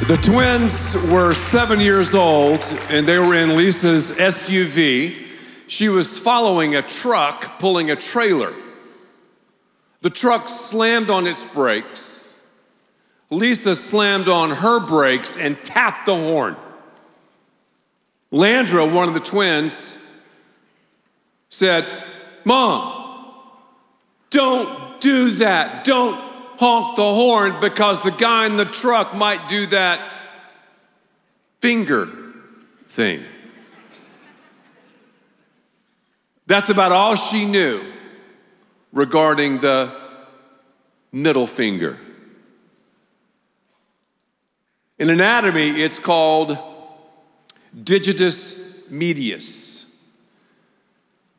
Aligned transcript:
The 0.00 0.18
twins 0.18 0.94
were 1.10 1.32
seven 1.32 1.80
years 1.80 2.14
old 2.14 2.62
and 2.90 3.06
they 3.06 3.18
were 3.18 3.34
in 3.34 3.56
Lisa's 3.56 4.10
SUV. 4.10 5.16
She 5.66 5.88
was 5.88 6.18
following 6.18 6.74
a 6.74 6.82
truck 6.82 7.58
pulling 7.58 7.90
a 7.90 7.96
trailer. 7.96 8.52
The 10.02 10.10
truck 10.10 10.50
slammed 10.50 11.08
on 11.08 11.26
its 11.26 11.42
brakes. 11.44 12.42
Lisa 13.30 13.74
slammed 13.74 14.28
on 14.28 14.50
her 14.50 14.78
brakes 14.78 15.38
and 15.38 15.56
tapped 15.64 16.04
the 16.04 16.14
horn. 16.14 16.56
Landra, 18.30 18.92
one 18.92 19.08
of 19.08 19.14
the 19.14 19.20
twins, 19.20 19.96
said, 21.48 21.86
Mom, 22.44 23.32
don't 24.28 25.00
do 25.00 25.30
that. 25.30 25.86
Don't 25.86 26.33
honk 26.58 26.96
the 26.96 27.02
horn 27.02 27.60
because 27.60 28.00
the 28.00 28.10
guy 28.10 28.46
in 28.46 28.56
the 28.56 28.64
truck 28.64 29.14
might 29.14 29.48
do 29.48 29.66
that 29.66 30.00
finger 31.60 32.08
thing. 32.86 33.24
That's 36.46 36.68
about 36.68 36.92
all 36.92 37.16
she 37.16 37.46
knew 37.46 37.82
regarding 38.92 39.60
the 39.60 39.94
middle 41.10 41.46
finger. 41.46 41.98
In 44.98 45.10
anatomy, 45.10 45.68
it's 45.68 45.98
called 45.98 46.56
digitus 47.76 48.90
medius. 48.90 50.18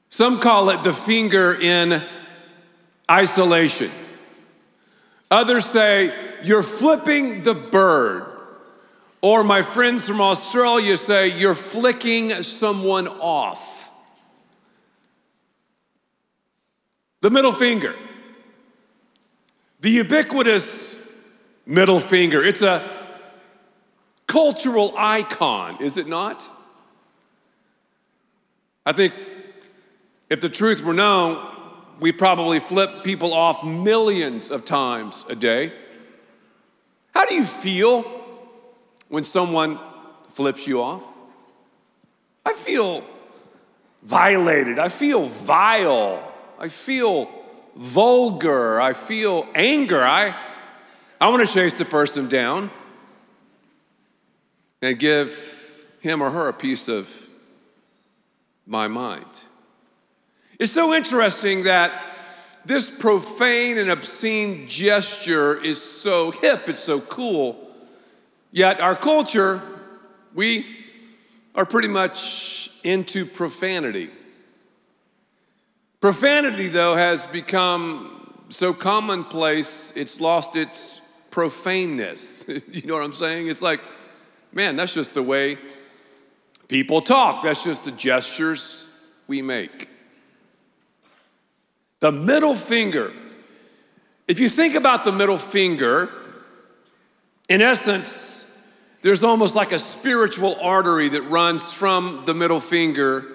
Some 0.10 0.40
call 0.40 0.70
it 0.70 0.84
the 0.84 0.94
finger 0.94 1.54
in 1.60 2.04
isolation. 3.10 3.92
Others 5.32 5.66
say, 5.66 6.14
You're 6.44 6.64
flipping 6.64 7.44
the 7.44 7.54
bird. 7.54 8.32
Or 9.22 9.44
my 9.44 9.64
friends 9.64 10.08
from 10.08 10.22
Australia 10.22 10.98
say, 10.98 11.28
You're 11.38 11.56
flicking 11.56 12.32
someone 12.44 13.08
off. 13.08 13.90
The 17.22 17.32
middle 17.32 17.52
finger. 17.52 17.96
The 19.82 19.90
ubiquitous 19.90 21.28
middle 21.66 22.00
finger. 22.00 22.44
It's 22.44 22.62
a 22.62 22.88
cultural 24.28 24.94
icon, 24.98 25.82
is 25.82 25.98
it 25.98 26.08
not? 26.08 26.50
I 28.86 28.92
think 28.92 29.14
if 30.30 30.42
the 30.42 30.50
truth 30.50 30.84
were 30.84 30.94
known, 30.94 31.55
we 32.00 32.12
probably 32.12 32.60
flip 32.60 33.04
people 33.04 33.34
off 33.34 33.64
millions 33.64 34.50
of 34.50 34.66
times 34.66 35.26
a 35.30 35.36
day. 35.36 35.72
How 37.14 37.26
do 37.26 37.36
you 37.36 37.46
feel 37.46 38.02
when 39.08 39.24
someone 39.24 39.80
flips 40.28 40.68
you 40.68 40.82
off? 40.82 41.04
I 42.46 42.54
feel 42.54 43.04
violated. 44.04 44.78
I 44.80 44.90
feel 44.90 45.26
vile. 45.26 46.32
I 46.60 46.68
feel 46.68 47.30
vulgar. 47.76 48.80
I 48.80 48.94
feel 48.94 49.48
anger. 49.56 50.02
I, 50.02 50.36
I 51.20 51.30
want 51.30 51.48
to 51.48 51.54
chase 51.54 51.74
the 51.74 51.86
person 51.86 52.28
down 52.30 52.70
and 54.82 55.00
give 55.00 55.86
him 56.02 56.22
or 56.22 56.30
her 56.30 56.50
a 56.50 56.54
piece 56.54 56.88
of 56.88 57.30
my 58.68 58.88
mind. 58.88 59.44
It's 60.58 60.72
so 60.72 60.94
interesting 60.94 61.64
that 61.64 61.92
this 62.66 63.00
profane 63.00 63.78
and 63.78 63.90
obscene 63.90 64.68
gesture 64.68 65.62
is 65.62 65.82
so 65.82 66.32
hip, 66.32 66.70
it's 66.70 66.82
so 66.82 67.02
cool. 67.02 67.70
Yet, 68.52 68.80
our 68.80 68.96
culture, 68.96 69.62
we 70.34 70.66
are 71.54 71.66
pretty 71.66 71.90
much 71.90 72.72
into 72.84 73.26
profanity. 73.26 74.10
Profanity, 76.00 76.70
though, 76.70 76.96
has 76.96 77.28
become 77.28 78.34
so 78.50 78.74
commonplace, 78.74 79.96
it's 79.98 80.22
lost 80.22 80.56
its 80.56 81.28
profaneness. 81.32 82.48
you 82.72 82.88
know 82.88 82.94
what 82.94 83.04
I'm 83.04 83.14
saying? 83.14 83.48
It's 83.50 83.62
like, 83.62 83.82
man, 84.54 84.76
that's 84.78 84.94
just 84.94 85.14
the 85.14 85.24
way 85.24 85.58
people 86.68 87.02
talk, 87.02 87.44
that's 87.44 87.64
just 87.64 87.86
the 87.86 87.92
gestures 87.92 89.14
we 89.28 89.42
make. 89.42 89.90
The 92.06 92.12
middle 92.12 92.54
finger. 92.54 93.12
If 94.28 94.40
you 94.40 94.48
think 94.48 94.76
about 94.76 95.06
the 95.06 95.12
middle 95.12 95.40
finger, 95.40 96.12
in 97.50 97.64
essence, 97.64 98.72
there's 99.02 99.24
almost 99.24 99.56
like 99.56 99.72
a 99.72 99.80
spiritual 99.80 100.56
artery 100.62 101.10
that 101.10 101.24
runs 101.24 101.74
from 101.74 102.22
the 102.28 102.36
middle 102.36 102.60
finger 102.60 103.26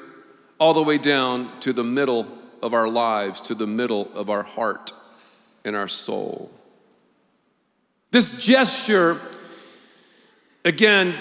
all 0.61 0.73
the 0.73 0.85
way 0.85 0.99
down 0.99 1.51
to 1.63 1.73
the 1.73 1.83
middle 1.83 2.29
of 2.63 2.73
our 2.73 2.89
lives, 2.89 3.41
to 3.41 3.57
the 3.57 3.67
middle 3.67 4.09
of 4.15 4.31
our 4.31 4.45
heart 4.45 4.93
and 5.65 5.75
our 5.75 5.89
soul. 5.89 6.49
This 8.13 8.41
gesture, 8.41 9.21
again, 10.65 11.19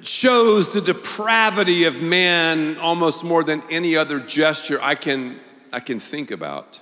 shows 0.00 0.72
the 0.72 0.80
depravity 0.80 1.84
of 1.84 2.02
man 2.02 2.76
almost 2.78 3.22
more 3.22 3.44
than 3.44 3.62
any 3.70 3.96
other 3.96 4.18
gesture 4.18 4.80
I 4.82 4.96
can, 4.96 5.38
I 5.72 5.78
can 5.78 6.00
think 6.00 6.32
about 6.32 6.80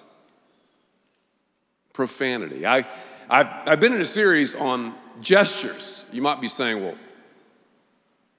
profanity. 1.96 2.66
I, 2.66 2.86
I've, 3.28 3.48
I've 3.66 3.80
been 3.80 3.94
in 3.94 4.02
a 4.02 4.06
series 4.06 4.54
on 4.54 4.94
gestures. 5.18 6.08
You 6.12 6.20
might 6.20 6.42
be 6.42 6.48
saying, 6.48 6.84
well, 6.84 6.94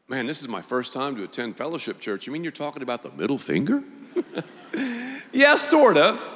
man, 0.07 0.27
this 0.27 0.43
is 0.43 0.47
my 0.47 0.61
first 0.61 0.93
time 0.93 1.15
to 1.15 1.23
attend 1.23 1.57
fellowship 1.57 1.99
church. 1.99 2.27
You 2.27 2.33
mean 2.33 2.43
you're 2.43 2.51
talking 2.51 2.83
about 2.83 3.01
the 3.01 3.11
middle 3.11 3.39
finger? 3.39 3.83
yeah, 5.33 5.55
sort 5.55 5.97
of. 5.97 6.35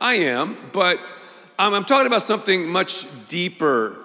I 0.00 0.14
am, 0.14 0.56
but 0.72 0.98
um, 1.58 1.74
I'm 1.74 1.84
talking 1.84 2.06
about 2.06 2.22
something 2.22 2.68
much 2.68 3.06
deeper 3.26 3.98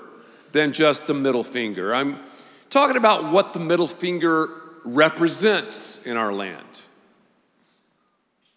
than 0.52 0.74
just 0.74 1.06
the 1.06 1.14
middle 1.14 1.44
finger. 1.44 1.94
I'm 1.94 2.20
talking 2.72 2.98
about 2.98 3.32
what 3.32 3.54
the 3.54 3.60
middle 3.60 3.88
finger 3.88 4.50
represents 4.84 6.08
in 6.08 6.18
our 6.18 6.34
land. 6.34 6.82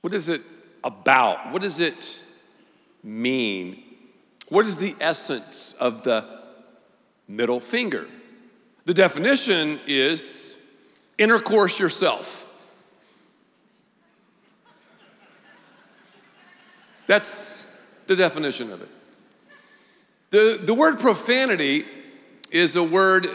What 0.01 0.15
is 0.15 0.31
it 0.31 0.41
about? 0.83 1.53
What 1.53 1.61
does 1.61 1.81
it 1.81 2.25
mean? 3.03 3.90
What 4.51 4.67
is 4.67 4.77
the 4.77 4.97
essence 5.01 5.75
of 5.75 6.03
the 6.03 6.25
middle 7.29 7.61
finger? 7.61 8.09
The 8.85 8.93
definition 8.93 9.79
is 9.87 10.77
intercourse 11.19 11.79
yourself. 11.79 12.53
That's 17.07 17.95
the 18.07 18.17
definition 18.17 18.73
of 18.73 18.83
it. 18.83 18.89
The, 20.31 20.61
the 20.63 20.75
word 20.75 20.99
profanity 20.99 21.85
is 22.51 22.75
a 22.75 22.83
word 22.83 23.29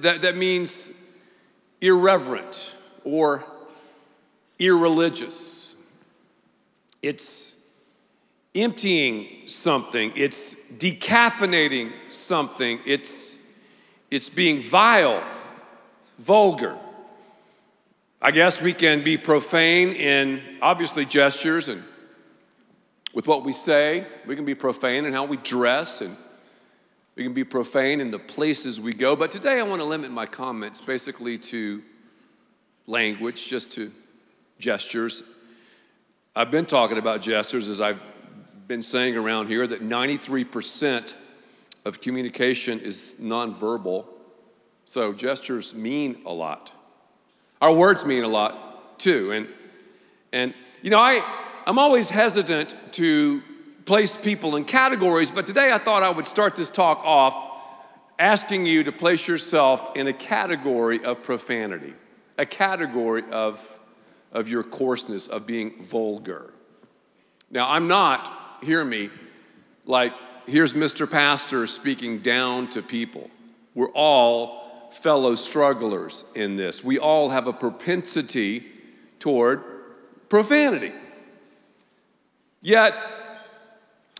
that, 0.00 0.22
that 0.22 0.36
means 0.36 1.10
irreverent 1.82 2.74
or 3.04 3.44
irreligious. 4.58 5.76
It's 7.02 7.53
emptying 8.54 9.48
something, 9.48 10.12
it's 10.14 10.72
decaffeinating 10.78 11.90
something, 12.08 12.78
it's, 12.86 13.60
it's 14.10 14.28
being 14.28 14.60
vile, 14.60 15.22
vulgar. 16.18 16.78
I 18.22 18.30
guess 18.30 18.62
we 18.62 18.72
can 18.72 19.04
be 19.04 19.18
profane 19.18 19.90
in 19.90 20.40
obviously 20.62 21.04
gestures 21.04 21.68
and 21.68 21.82
with 23.12 23.26
what 23.28 23.44
we 23.44 23.52
say. 23.52 24.06
We 24.26 24.34
can 24.36 24.44
be 24.44 24.54
profane 24.54 25.04
in 25.04 25.12
how 25.12 25.24
we 25.24 25.36
dress 25.36 26.00
and 26.00 26.16
we 27.16 27.22
can 27.22 27.34
be 27.34 27.44
profane 27.44 28.00
in 28.00 28.10
the 28.10 28.18
places 28.18 28.80
we 28.80 28.92
go. 28.92 29.14
But 29.14 29.30
today 29.30 29.60
I 29.60 29.62
want 29.62 29.80
to 29.82 29.86
limit 29.86 30.10
my 30.10 30.26
comments 30.26 30.80
basically 30.80 31.38
to 31.38 31.82
language, 32.86 33.46
just 33.46 33.72
to 33.72 33.90
gestures. 34.58 35.22
I've 36.34 36.50
been 36.50 36.66
talking 36.66 36.98
about 36.98 37.20
gestures 37.20 37.68
as 37.68 37.80
I've 37.80 38.02
been 38.66 38.82
saying 38.82 39.16
around 39.16 39.48
here 39.48 39.66
that 39.66 39.82
93% 39.82 41.14
of 41.84 42.00
communication 42.00 42.80
is 42.80 43.16
nonverbal. 43.20 44.06
So 44.86 45.12
gestures 45.12 45.74
mean 45.74 46.22
a 46.24 46.32
lot. 46.32 46.72
Our 47.60 47.74
words 47.74 48.06
mean 48.06 48.24
a 48.24 48.28
lot 48.28 48.98
too. 48.98 49.32
And, 49.32 49.48
and 50.32 50.54
you 50.82 50.90
know, 50.90 50.98
I, 50.98 51.22
I'm 51.66 51.78
always 51.78 52.08
hesitant 52.08 52.74
to 52.92 53.42
place 53.84 54.16
people 54.16 54.56
in 54.56 54.64
categories, 54.64 55.30
but 55.30 55.46
today 55.46 55.70
I 55.72 55.78
thought 55.78 56.02
I 56.02 56.10
would 56.10 56.26
start 56.26 56.56
this 56.56 56.70
talk 56.70 57.02
off 57.04 57.36
asking 58.18 58.64
you 58.64 58.84
to 58.84 58.92
place 58.92 59.28
yourself 59.28 59.94
in 59.96 60.06
a 60.06 60.12
category 60.12 61.04
of 61.04 61.22
profanity, 61.22 61.92
a 62.38 62.46
category 62.46 63.24
of, 63.30 63.78
of 64.32 64.48
your 64.48 64.62
coarseness, 64.62 65.26
of 65.26 65.46
being 65.46 65.82
vulgar. 65.82 66.54
Now, 67.50 67.70
I'm 67.70 67.88
not 67.88 68.43
hear 68.64 68.84
me, 68.84 69.10
like, 69.86 70.12
here's 70.46 70.72
Mr. 70.72 71.10
Pastor 71.10 71.66
speaking 71.66 72.18
down 72.18 72.68
to 72.70 72.82
people. 72.82 73.30
We're 73.74 73.90
all 73.90 74.90
fellow 74.90 75.34
strugglers 75.34 76.24
in 76.34 76.56
this. 76.56 76.84
We 76.84 76.98
all 76.98 77.30
have 77.30 77.46
a 77.46 77.52
propensity 77.52 78.64
toward 79.18 79.62
profanity. 80.28 80.92
Yet, 82.62 82.94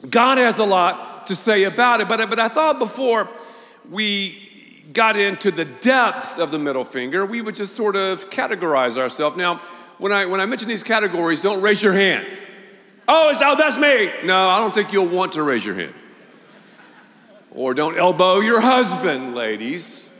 God 0.08 0.38
has 0.38 0.58
a 0.58 0.64
lot 0.64 1.26
to 1.28 1.36
say 1.36 1.64
about 1.64 2.00
it. 2.00 2.08
But, 2.08 2.28
but 2.28 2.38
I 2.38 2.48
thought 2.48 2.78
before 2.78 3.28
we 3.90 4.84
got 4.92 5.16
into 5.16 5.50
the 5.50 5.64
depth 5.64 6.38
of 6.38 6.50
the 6.50 6.58
middle 6.58 6.84
finger, 6.84 7.24
we 7.24 7.40
would 7.40 7.54
just 7.54 7.74
sort 7.74 7.96
of 7.96 8.28
categorize 8.30 8.98
ourselves. 8.98 9.36
Now, 9.36 9.62
when 9.98 10.12
I, 10.12 10.26
when 10.26 10.40
I 10.40 10.46
mention 10.46 10.68
these 10.68 10.82
categories, 10.82 11.42
don't 11.42 11.62
raise 11.62 11.82
your 11.82 11.92
hand. 11.92 12.26
Oh, 13.06 13.30
it's, 13.30 13.40
oh, 13.42 13.56
that's 13.56 13.76
me. 13.76 14.10
No, 14.26 14.48
I 14.48 14.58
don't 14.58 14.74
think 14.74 14.92
you'll 14.92 15.08
want 15.08 15.34
to 15.34 15.42
raise 15.42 15.64
your 15.64 15.74
hand. 15.74 15.94
Or 17.50 17.74
don't 17.74 17.96
elbow 17.96 18.40
your 18.40 18.60
husband, 18.60 19.34
ladies. 19.34 20.10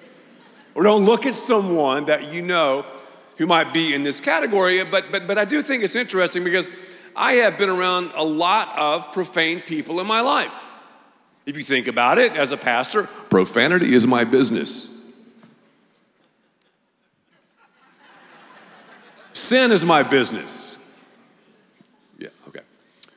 Or 0.75 0.83
don't 0.83 1.05
look 1.05 1.27
at 1.27 1.37
someone 1.37 2.07
that 2.07 2.33
you 2.33 2.43
know 2.43 2.85
who 3.37 3.47
might 3.47 3.73
be 3.73 3.95
in 3.95 4.03
this 4.03 4.21
category. 4.21 4.83
But, 4.85 5.11
but, 5.11 5.27
but 5.27 5.39
I 5.39 5.45
do 5.45 5.63
think 5.63 5.83
it's 5.83 5.97
interesting 5.97 6.45
because 6.45 6.71
I 7.17 7.35
have 7.35 7.59
been 7.59 7.71
around 7.71 8.13
a 8.15 8.25
lot 8.25 8.77
of 8.77 9.13
profane 9.13 9.61
people 9.61 10.01
in 10.01 10.07
my 10.07 10.21
life. 10.21 10.73
If 11.47 11.57
you 11.57 11.63
think 11.63 11.87
about 11.87 12.19
it, 12.19 12.33
as 12.33 12.53
a 12.53 12.57
pastor, 12.57 13.05
profanity 13.05 13.95
is 13.95 14.07
my 14.07 14.25
business. 14.25 14.91
Sin 19.33 19.73
is 19.73 19.85
my 19.85 20.03
business. 20.03 20.74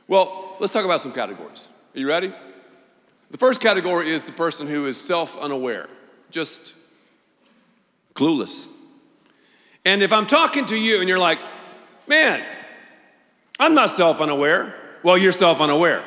Well, 0.07 0.56
let's 0.59 0.71
talk 0.71 0.86
about 0.86 1.01
some 1.01 1.12
categories. 1.12 1.69
Are 1.95 2.00
you 2.00 2.07
ready? 2.07 2.33
The 3.30 3.38
first 3.38 3.59
category 3.59 4.09
is 4.09 4.24
the 4.24 4.31
person 4.31 4.68
who 4.68 4.86
is 4.86 5.00
self 5.00 5.39
unaware, 5.42 5.89
just 6.31 6.75
clueless. 8.13 8.69
And 9.86 10.01
if 10.01 10.13
I'm 10.13 10.27
talking 10.27 10.65
to 10.68 10.80
you 10.80 11.00
and 11.00 11.09
you're 11.09 11.19
like, 11.19 11.39
man, 12.07 12.45
I'm 13.59 13.74
not 13.74 13.89
self 13.89 14.21
unaware, 14.21 14.75
well, 15.04 15.18
you're 15.18 15.31
self 15.33 15.59
unaware 15.59 16.04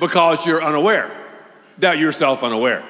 because 0.00 0.44
you're 0.46 0.62
unaware 0.62 1.16
that 1.78 1.98
you're 1.98 2.12
self 2.12 2.42
unaware. 2.42 2.84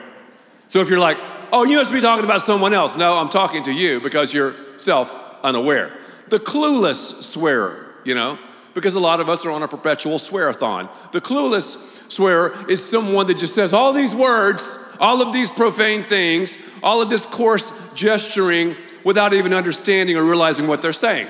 So 0.68 0.80
if 0.80 0.88
you're 0.88 0.98
like, 0.98 1.18
oh, 1.52 1.64
you 1.64 1.76
must 1.76 1.92
be 1.92 2.00
talking 2.00 2.24
about 2.24 2.40
someone 2.40 2.72
else, 2.72 2.96
no, 2.96 3.12
I'm 3.18 3.28
talking 3.28 3.62
to 3.64 3.72
you 3.72 4.00
because 4.00 4.32
you're 4.32 4.54
self 4.78 5.14
unaware. 5.42 5.92
The 6.28 6.38
clueless 6.38 7.22
swearer, 7.22 7.94
you 8.04 8.14
know, 8.14 8.38
because 8.74 8.94
a 8.94 9.00
lot 9.00 9.20
of 9.20 9.28
us 9.28 9.44
are 9.44 9.50
on 9.50 9.62
a 9.62 9.69
perpetual 9.69 10.19
swearathon. 10.19 10.88
The 11.12 11.20
clueless 11.20 12.10
swearer 12.10 12.54
is 12.69 12.84
someone 12.84 13.26
that 13.26 13.38
just 13.38 13.54
says 13.54 13.72
all 13.72 13.92
these 13.92 14.14
words, 14.14 14.96
all 15.00 15.22
of 15.22 15.32
these 15.32 15.50
profane 15.50 16.04
things, 16.04 16.58
all 16.82 17.02
of 17.02 17.10
this 17.10 17.26
coarse 17.26 17.72
gesturing 17.94 18.76
without 19.04 19.34
even 19.34 19.52
understanding 19.52 20.16
or 20.16 20.22
realizing 20.22 20.66
what 20.66 20.82
they're 20.82 20.92
saying. 20.92 21.26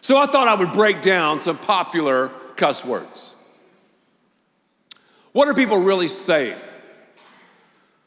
So 0.00 0.16
I 0.16 0.26
thought 0.26 0.48
I 0.48 0.54
would 0.54 0.72
break 0.72 1.02
down 1.02 1.40
some 1.40 1.58
popular 1.58 2.28
cuss 2.56 2.84
words. 2.84 3.34
What 5.32 5.48
are 5.48 5.54
people 5.54 5.78
really 5.78 6.08
saying? 6.08 6.58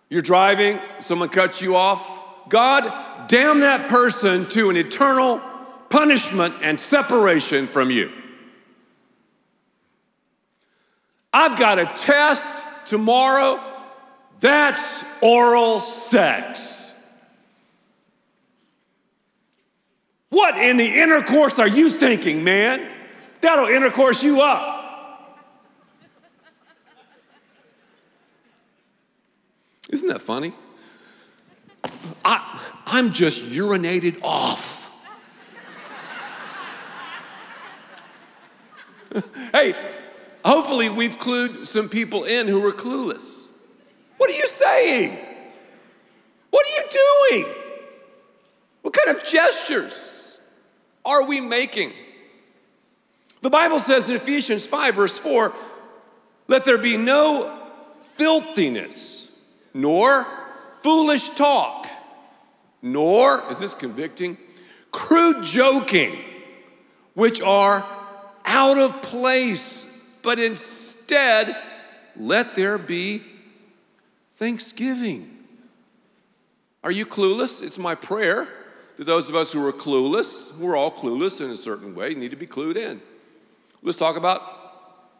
You're 0.10 0.22
driving, 0.22 0.80
someone 1.00 1.30
cuts 1.30 1.62
you 1.62 1.76
off. 1.76 2.50
God, 2.50 3.30
damn 3.30 3.62
that 3.62 3.90
person 3.90 4.46
to 4.50 4.70
an 4.70 4.76
eternal 4.76 5.42
punishment 5.90 6.56
and 6.62 6.80
separation 6.80 7.68
from 7.68 7.92
you. 7.92 8.12
I've 11.34 11.58
got 11.58 11.80
a 11.80 11.86
test 11.96 12.66
tomorrow. 12.86 13.60
That's 14.40 15.06
oral 15.22 15.80
sex. 15.80 16.82
What 20.30 20.58
in 20.58 20.78
the 20.78 20.88
intercourse 20.88 21.60
are 21.60 21.68
you 21.68 21.90
thinking, 21.90 22.44
man? 22.44 22.90
That'll 23.42 23.68
intercourse 23.68 24.24
you 24.24 24.42
up. 24.42 24.80
Isn't 29.90 30.08
that 30.08 30.22
funny? 30.22 30.54
I, 32.24 32.62
I'm 32.86 33.12
just 33.12 33.44
urinated 33.52 34.22
off. 34.24 34.80
hey, 39.52 39.76
Hopefully, 40.44 40.90
we've 40.90 41.20
clued 41.20 41.68
some 41.68 41.88
people 41.88 42.24
in 42.24 42.48
who 42.48 42.62
were 42.62 42.72
clueless. 42.72 43.52
What 44.18 44.30
are 44.30 44.36
you 44.36 44.48
saying? 44.48 45.18
What 46.50 46.66
are 46.66 46.84
you 46.84 47.42
doing? 47.42 47.56
What 48.82 48.94
kind 48.94 49.16
of 49.16 49.24
gestures 49.24 50.40
are 51.06 51.26
we 51.26 51.42
making? 51.42 51.94
The 53.42 53.50
Bible 53.50 53.80
says 53.80 54.08
in 54.10 54.16
Ephesians 54.16 54.66
5, 54.66 54.96
verse 54.96 55.18
4, 55.18 55.54
let 56.48 56.66
there 56.66 56.78
be 56.78 56.98
no 56.98 57.60
filthiness, 58.16 59.40
nor 59.74 60.28
foolish 60.82 61.30
talk, 61.30 61.88
nor, 62.82 63.44
is 63.50 63.60
this 63.60 63.74
convicting, 63.74 64.38
crude 64.92 65.44
joking, 65.44 66.18
which 67.14 67.42
are 67.42 67.88
out 68.46 68.78
of 68.78 69.02
place 69.02 69.91
but 70.24 70.40
instead, 70.40 71.56
let 72.16 72.56
there 72.56 72.78
be 72.78 73.22
thanksgiving. 74.26 75.38
Are 76.84 76.92
you 76.92 77.06
clueless? 77.06 77.64
It's 77.64 77.78
my 77.78 77.96
prayer 77.96 78.48
to 78.98 79.04
those 79.04 79.30
of 79.30 79.36
us 79.36 79.54
who 79.54 79.66
are 79.66 79.72
clueless. 79.72 80.60
We're 80.60 80.76
all 80.76 80.92
clueless 80.92 81.44
in 81.44 81.50
a 81.52 81.58
certain 81.58 81.96
way, 81.96 82.14
need 82.14 82.32
to 82.32 82.38
be 82.38 82.48
clued 82.48 82.76
in. 82.76 83.02
Let's 83.84 83.98
talk 83.98 84.18
about 84.18 84.42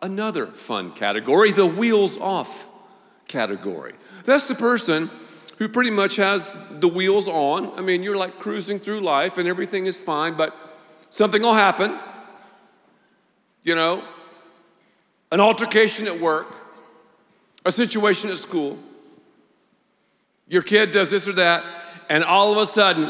another 0.02 0.48
fun 0.48 0.92
category 0.92 1.52
the 1.52 1.68
wheels 1.68 2.18
off 2.18 2.68
category. 3.28 3.94
That's 4.26 4.48
the 4.48 4.56
person 4.56 5.10
who 5.58 5.70
pretty 5.70 5.92
much 5.92 6.16
has 6.16 6.58
the 6.72 6.88
wheels 6.88 7.28
on. 7.28 7.78
I 7.78 7.82
mean, 7.82 8.02
you're 8.04 8.18
like 8.18 8.40
cruising 8.40 8.80
through 8.80 9.02
life 9.02 9.38
and 9.38 9.48
everything 9.48 9.86
is 9.86 10.02
fine, 10.02 10.34
but 10.34 10.56
something 11.10 11.42
will 11.42 11.54
happen. 11.54 11.98
You 13.64 13.76
know, 13.76 14.04
an 15.32 15.40
altercation 15.40 16.08
at 16.08 16.20
work, 16.20 16.48
a 17.66 17.72
situation 17.72 18.30
at 18.30 18.38
school, 18.38 18.78
your 20.48 20.62
kid 20.62 20.92
does 20.92 21.10
this 21.10 21.28
or 21.28 21.34
that, 21.34 21.64
and 22.10 22.24
all 22.24 22.52
of 22.52 22.58
a 22.58 22.66
sudden, 22.66 23.10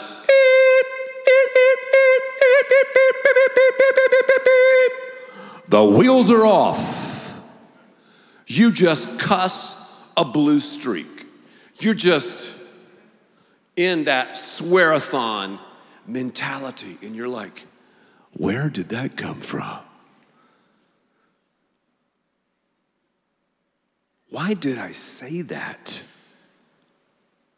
the 5.67 5.83
wheels 5.83 6.29
are 6.29 6.45
off. 6.45 7.39
You 8.45 8.71
just 8.71 9.19
cuss 9.19 10.11
a 10.17 10.25
blue 10.25 10.59
streak. 10.59 11.25
You're 11.79 11.93
just 11.93 12.55
in 13.75 14.03
that 14.03 14.33
swearathon 14.33 15.59
mentality, 16.05 16.97
and 17.01 17.15
you're 17.15 17.29
like, 17.29 17.65
where 18.33 18.69
did 18.69 18.89
that 18.89 19.17
come 19.17 19.39
from? 19.39 19.79
Why 24.31 24.53
did 24.53 24.77
I 24.77 24.93
say 24.93 25.41
that? 25.43 26.03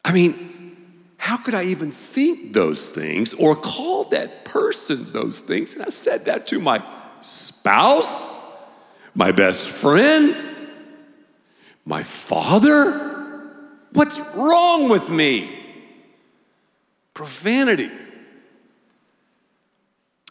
I 0.04 0.12
mean, 0.12 0.76
how 1.18 1.38
could 1.38 1.54
I 1.54 1.66
even 1.66 1.92
think 1.92 2.52
those 2.52 2.88
things 2.88 3.34
or 3.36 3.56
call 3.56 4.06
that 4.06 4.44
person 4.44 5.06
those 5.14 5.40
things? 5.40 5.76
And 5.76 5.84
I 5.84 5.90
said 5.90 6.26
that 6.26 6.48
to 6.48 6.60
my 6.60 6.84
spouse, 7.22 8.60
my 9.14 9.32
best 9.32 9.70
friend, 9.70 10.36
my 11.86 12.02
father. 12.02 13.12
What's 13.92 14.20
wrong 14.36 14.90
with 14.90 15.12
me? 15.12 15.60
Profanity. 17.14 17.92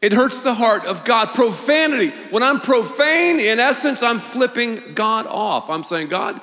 It 0.03 0.13
hurts 0.13 0.43
the 0.43 0.53
heart 0.53 0.85
of 0.85 1.05
God. 1.05 1.33
Profanity. 1.33 2.09
When 2.31 2.43
I'm 2.43 2.61
profane, 2.61 3.39
in 3.39 3.61
essence, 3.61 4.03
I'm 4.03 4.19
flipping 4.19 4.95
God 4.95 5.29
off. 5.29 5.71
I'm 5.71 5.85
saying, 5.85 6.09
God, 6.09 6.41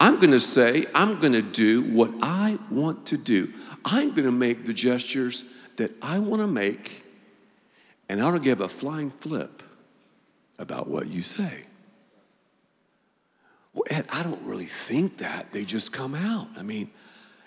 I'm 0.00 0.16
going 0.16 0.32
to 0.32 0.40
say, 0.40 0.86
I'm 0.92 1.20
going 1.20 1.32
to 1.32 1.42
do 1.42 1.82
what 1.82 2.10
I 2.20 2.58
want 2.70 3.06
to 3.06 3.16
do. 3.16 3.52
I'm 3.84 4.10
going 4.10 4.24
to 4.24 4.32
make 4.32 4.66
the 4.66 4.72
gestures 4.72 5.48
that 5.76 5.92
I 6.02 6.18
want 6.18 6.42
to 6.42 6.48
make, 6.48 7.04
and 8.08 8.20
I 8.20 8.30
don't 8.32 8.42
give 8.42 8.60
a 8.60 8.68
flying 8.68 9.12
flip 9.12 9.62
about 10.58 10.88
what 10.88 11.06
you 11.06 11.22
say. 11.22 11.62
Well, 13.72 13.84
Ed, 13.90 14.06
I 14.12 14.24
don't 14.24 14.42
really 14.42 14.66
think 14.66 15.18
that. 15.18 15.52
They 15.52 15.64
just 15.64 15.92
come 15.92 16.16
out. 16.16 16.48
I 16.58 16.62
mean, 16.62 16.90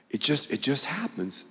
it 0.09 0.21
just 0.21 0.49
it 0.49 0.61
just 0.61 0.85
happens. 0.85 1.43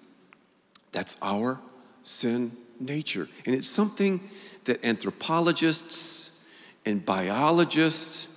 That's 0.91 1.17
our 1.23 1.61
sin 2.03 2.51
nature. 2.81 3.29
And 3.47 3.55
it's 3.55 3.69
something 3.69 4.21
that 4.65 4.85
anthropologists 4.85 6.55
and 6.87 7.05
biologists 7.05 8.31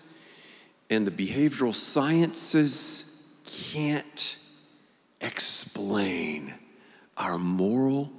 and 0.89 1.05
the 1.05 1.11
behavioral 1.11 1.75
sciences 1.75 3.41
can't 3.73 4.37
explain 5.21 6.53
our 7.17 7.37
moral 7.37 8.11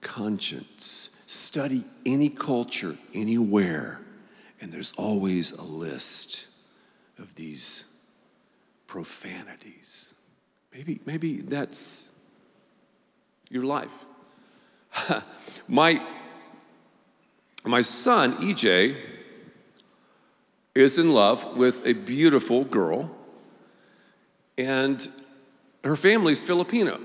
conscience. 0.00 1.22
Study 1.26 1.84
any 2.04 2.28
culture, 2.28 2.96
anywhere, 3.14 4.00
and 4.60 4.72
there's 4.72 4.92
always 4.92 5.52
a 5.52 5.62
list 5.62 6.48
of 7.18 7.34
these 7.34 7.84
profanities. 8.86 10.14
Maybe, 10.74 11.00
maybe 11.06 11.36
that's 11.36 12.26
your 13.50 13.64
life. 13.64 14.04
my, 15.68 16.04
my 17.64 17.80
son, 17.80 18.34
EJ, 18.34 18.96
is 20.74 20.98
in 20.98 21.12
love 21.12 21.56
with 21.56 21.86
a 21.86 21.92
beautiful 21.92 22.64
girl, 22.64 23.10
and 24.56 25.08
her 25.84 25.96
family's 25.96 26.42
Filipino. 26.42 27.00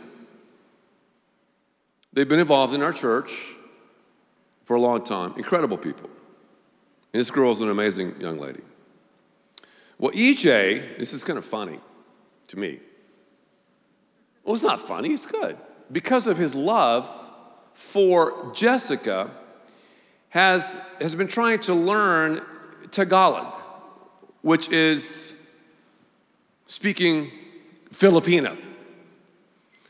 They've 2.13 2.27
been 2.27 2.39
involved 2.39 2.73
in 2.73 2.81
our 2.81 2.93
church 2.93 3.53
for 4.65 4.75
a 4.75 4.81
long 4.81 5.03
time. 5.03 5.33
Incredible 5.37 5.77
people. 5.77 6.09
And 7.13 7.19
this 7.19 7.31
girl 7.31 7.51
is 7.51 7.61
an 7.61 7.69
amazing 7.69 8.19
young 8.19 8.39
lady. 8.39 8.61
Well, 9.97 10.11
EJ, 10.11 10.97
this 10.97 11.13
is 11.13 11.23
kind 11.23 11.37
of 11.37 11.45
funny 11.45 11.79
to 12.47 12.59
me. 12.59 12.79
Well, 14.43 14.53
it's 14.53 14.63
not 14.63 14.79
funny, 14.79 15.09
it's 15.09 15.25
good. 15.25 15.57
Because 15.91 16.27
of 16.27 16.37
his 16.37 16.53
love 16.53 17.07
for 17.77 18.51
Jessica, 18.55 19.29
has, 20.29 20.83
has 20.99 21.13
been 21.13 21.27
trying 21.27 21.59
to 21.59 21.75
learn 21.75 22.41
Tagalog, 22.89 23.53
which 24.41 24.71
is 24.71 25.63
speaking 26.65 27.31
Filipino. 27.91 28.57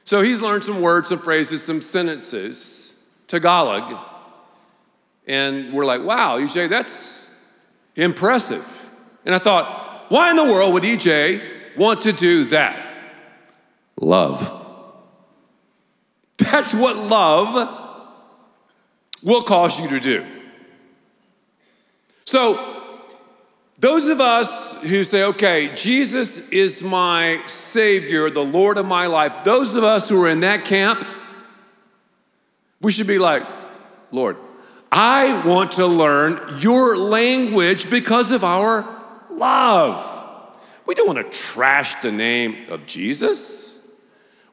So 0.04 0.22
he's 0.22 0.42
learned 0.42 0.66
some 0.66 0.82
words, 0.82 1.08
some 1.08 1.20
phrases, 1.20 1.64
some 1.64 1.80
sentences, 1.80 3.18
Tagalog. 3.28 3.98
And 5.26 5.72
we're 5.72 5.86
like, 5.86 6.04
wow, 6.04 6.38
EJ, 6.40 6.68
that's 6.68 7.42
impressive. 7.96 8.66
And 9.26 9.34
I 9.34 9.38
thought, 9.38 10.06
why 10.10 10.30
in 10.30 10.36
the 10.36 10.44
world 10.44 10.74
would 10.74 10.84
EJ 10.84 11.42
want 11.78 12.02
to 12.02 12.12
do 12.12 12.44
that? 12.46 12.86
Love. 14.00 14.57
That's 16.38 16.74
what 16.74 16.96
love 16.98 17.86
will 19.24 19.44
cause 19.44 19.80
you 19.80 19.88
to 19.90 20.00
do. 20.00 20.26
So, 22.26 22.78
those 23.80 24.08
of 24.08 24.20
us 24.20 24.82
who 24.84 25.04
say, 25.04 25.24
okay, 25.24 25.74
Jesus 25.76 26.50
is 26.50 26.82
my 26.82 27.42
Savior, 27.46 28.30
the 28.30 28.44
Lord 28.44 28.78
of 28.78 28.88
my 28.88 29.06
life, 29.06 29.44
those 29.44 29.76
of 29.76 29.84
us 29.84 30.10
who 30.10 30.24
are 30.24 30.30
in 30.30 30.40
that 30.40 30.66
camp, 30.66 31.06
we 32.82 32.92
should 32.92 33.08
be 33.08 33.20
like, 33.20 33.44
Lord, 34.12 34.38
I 34.92 35.46
want 35.46 35.74
to 35.74 35.86
learn 35.86 36.42
your 36.60 36.98
language 36.98 37.90
because 37.90 38.32
of 38.32 38.44
our 38.44 38.88
love. 39.30 40.16
We 40.86 40.96
don't 40.96 41.08
want 41.08 41.20
to 41.20 41.38
trash 41.38 42.02
the 42.02 42.12
name 42.12 42.70
of 42.70 42.88
Jesus. 42.88 44.02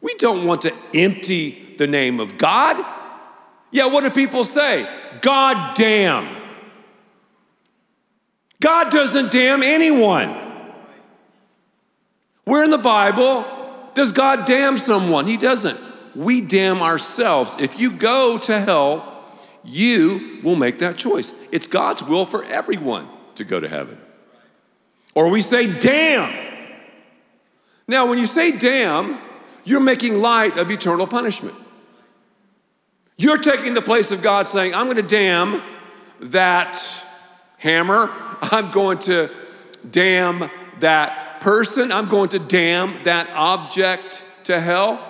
We 0.00 0.14
don't 0.14 0.46
want 0.46 0.62
to 0.62 0.74
empty 0.92 1.63
the 1.78 1.86
name 1.86 2.20
of 2.20 2.38
God. 2.38 2.84
Yeah, 3.70 3.86
what 3.86 4.04
do 4.04 4.10
people 4.10 4.44
say? 4.44 4.88
God 5.20 5.74
damn. 5.74 6.42
God 8.60 8.90
doesn't 8.90 9.32
damn 9.32 9.62
anyone. 9.62 10.34
Where 12.44 12.62
in 12.62 12.70
the 12.70 12.78
Bible 12.78 13.44
does 13.94 14.12
God 14.12 14.44
damn 14.46 14.78
someone? 14.78 15.26
He 15.26 15.36
doesn't. 15.36 15.78
We 16.14 16.40
damn 16.40 16.82
ourselves. 16.82 17.54
If 17.58 17.80
you 17.80 17.90
go 17.90 18.38
to 18.38 18.60
hell, 18.60 19.24
you 19.64 20.40
will 20.42 20.56
make 20.56 20.78
that 20.78 20.96
choice. 20.96 21.32
It's 21.50 21.66
God's 21.66 22.02
will 22.02 22.26
for 22.26 22.44
everyone 22.44 23.08
to 23.34 23.44
go 23.44 23.60
to 23.60 23.68
heaven. 23.68 23.98
Or 25.14 25.28
we 25.30 25.40
say, 25.40 25.72
damn. 25.80 26.32
Now, 27.86 28.06
when 28.06 28.18
you 28.18 28.26
say 28.26 28.56
damn, 28.56 29.18
you're 29.64 29.80
making 29.80 30.20
light 30.20 30.58
of 30.58 30.70
eternal 30.70 31.06
punishment. 31.06 31.54
You're 33.16 33.38
taking 33.38 33.74
the 33.74 33.82
place 33.82 34.10
of 34.10 34.22
God 34.22 34.46
saying, 34.46 34.74
I'm 34.74 34.86
going 34.86 34.96
to 34.96 35.02
damn 35.02 35.62
that 36.20 36.82
hammer 37.58 38.10
I'm 38.52 38.70
going 38.70 38.98
to 39.00 39.30
damn 39.90 40.50
that 40.80 41.40
person. 41.40 41.92
I'm 41.92 42.08
going 42.08 42.30
to 42.30 42.38
damn 42.38 43.02
that 43.04 43.30
object 43.30 44.22
to 44.44 44.60
hell. 44.60 45.00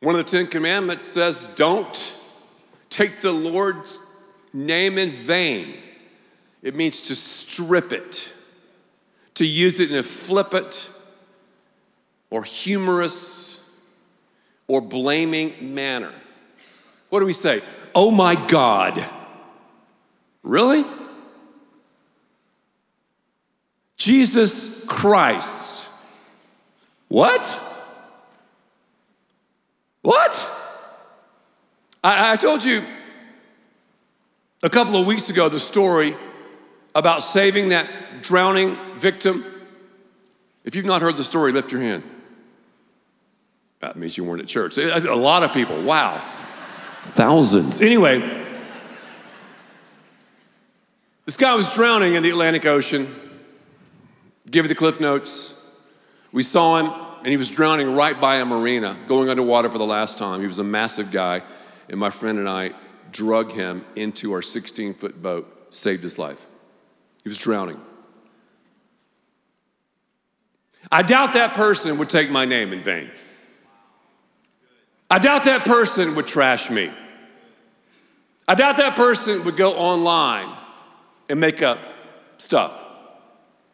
One 0.00 0.14
of 0.14 0.24
the 0.24 0.30
Ten 0.30 0.46
Commandments 0.46 1.06
says, 1.06 1.48
Don't 1.56 2.14
take 2.88 3.20
the 3.20 3.32
Lord's 3.32 4.32
name 4.52 4.98
in 4.98 5.10
vain. 5.10 5.74
It 6.62 6.74
means 6.74 7.00
to 7.02 7.16
strip 7.16 7.92
it, 7.92 8.32
to 9.34 9.46
use 9.46 9.80
it 9.80 9.90
in 9.90 9.98
a 9.98 10.02
flippant 10.02 10.90
or 12.30 12.44
humorous 12.44 13.55
or 14.68 14.80
blaming 14.80 15.74
manner. 15.74 16.12
What 17.08 17.20
do 17.20 17.26
we 17.26 17.32
say? 17.32 17.62
Oh 17.94 18.10
my 18.10 18.34
God. 18.46 19.04
Really? 20.42 20.84
Jesus 23.96 24.84
Christ. 24.86 25.88
What? 27.08 27.44
What? 30.02 30.50
I, 32.04 32.32
I, 32.32 32.36
told 32.36 32.62
you 32.62 32.82
a 34.62 34.70
couple 34.70 34.96
of 34.96 35.06
weeks 35.06 35.30
ago 35.30 35.48
the 35.48 35.58
story 35.58 36.14
about 36.94 37.22
saving 37.22 37.70
that 37.70 37.88
drowning 38.22 38.76
victim. 38.94 39.44
If 40.64 40.76
you've 40.76 40.84
not 40.84 41.02
heard 41.02 41.16
the 41.16 41.24
story, 41.24 41.52
lift 41.52 41.72
your 41.72 41.80
hand. 41.80 42.04
That 43.86 43.94
means 43.94 44.16
you 44.16 44.24
weren't 44.24 44.42
at 44.42 44.48
church. 44.48 44.78
A 44.78 45.14
lot 45.14 45.44
of 45.44 45.52
people, 45.52 45.80
wow. 45.80 46.20
Thousands. 47.04 47.80
Anyway, 47.80 48.18
this 51.24 51.36
guy 51.36 51.54
was 51.54 51.72
drowning 51.72 52.14
in 52.14 52.24
the 52.24 52.30
Atlantic 52.30 52.66
Ocean. 52.66 53.06
Give 54.50 54.64
you 54.64 54.68
the 54.68 54.74
cliff 54.74 54.98
notes. 55.00 55.80
We 56.32 56.42
saw 56.42 56.80
him, 56.80 56.92
and 57.18 57.28
he 57.28 57.36
was 57.36 57.48
drowning 57.48 57.94
right 57.94 58.20
by 58.20 58.36
a 58.36 58.44
marina, 58.44 58.98
going 59.06 59.28
underwater 59.28 59.70
for 59.70 59.78
the 59.78 59.86
last 59.86 60.18
time. 60.18 60.40
He 60.40 60.48
was 60.48 60.58
a 60.58 60.64
massive 60.64 61.12
guy, 61.12 61.42
and 61.88 62.00
my 62.00 62.10
friend 62.10 62.40
and 62.40 62.48
I 62.48 62.72
drug 63.12 63.52
him 63.52 63.84
into 63.94 64.32
our 64.32 64.42
16 64.42 64.94
foot 64.94 65.22
boat, 65.22 65.72
saved 65.72 66.02
his 66.02 66.18
life. 66.18 66.44
He 67.22 67.28
was 67.28 67.38
drowning. 67.38 67.80
I 70.90 71.02
doubt 71.02 71.34
that 71.34 71.54
person 71.54 71.98
would 71.98 72.10
take 72.10 72.32
my 72.32 72.44
name 72.44 72.72
in 72.72 72.82
vain. 72.82 73.12
I 75.10 75.18
doubt 75.18 75.44
that 75.44 75.64
person 75.64 76.14
would 76.16 76.26
trash 76.26 76.70
me. 76.70 76.90
I 78.48 78.54
doubt 78.54 78.76
that 78.78 78.96
person 78.96 79.44
would 79.44 79.56
go 79.56 79.76
online 79.76 80.56
and 81.28 81.40
make 81.40 81.62
up 81.62 81.78
stuff. 82.38 82.72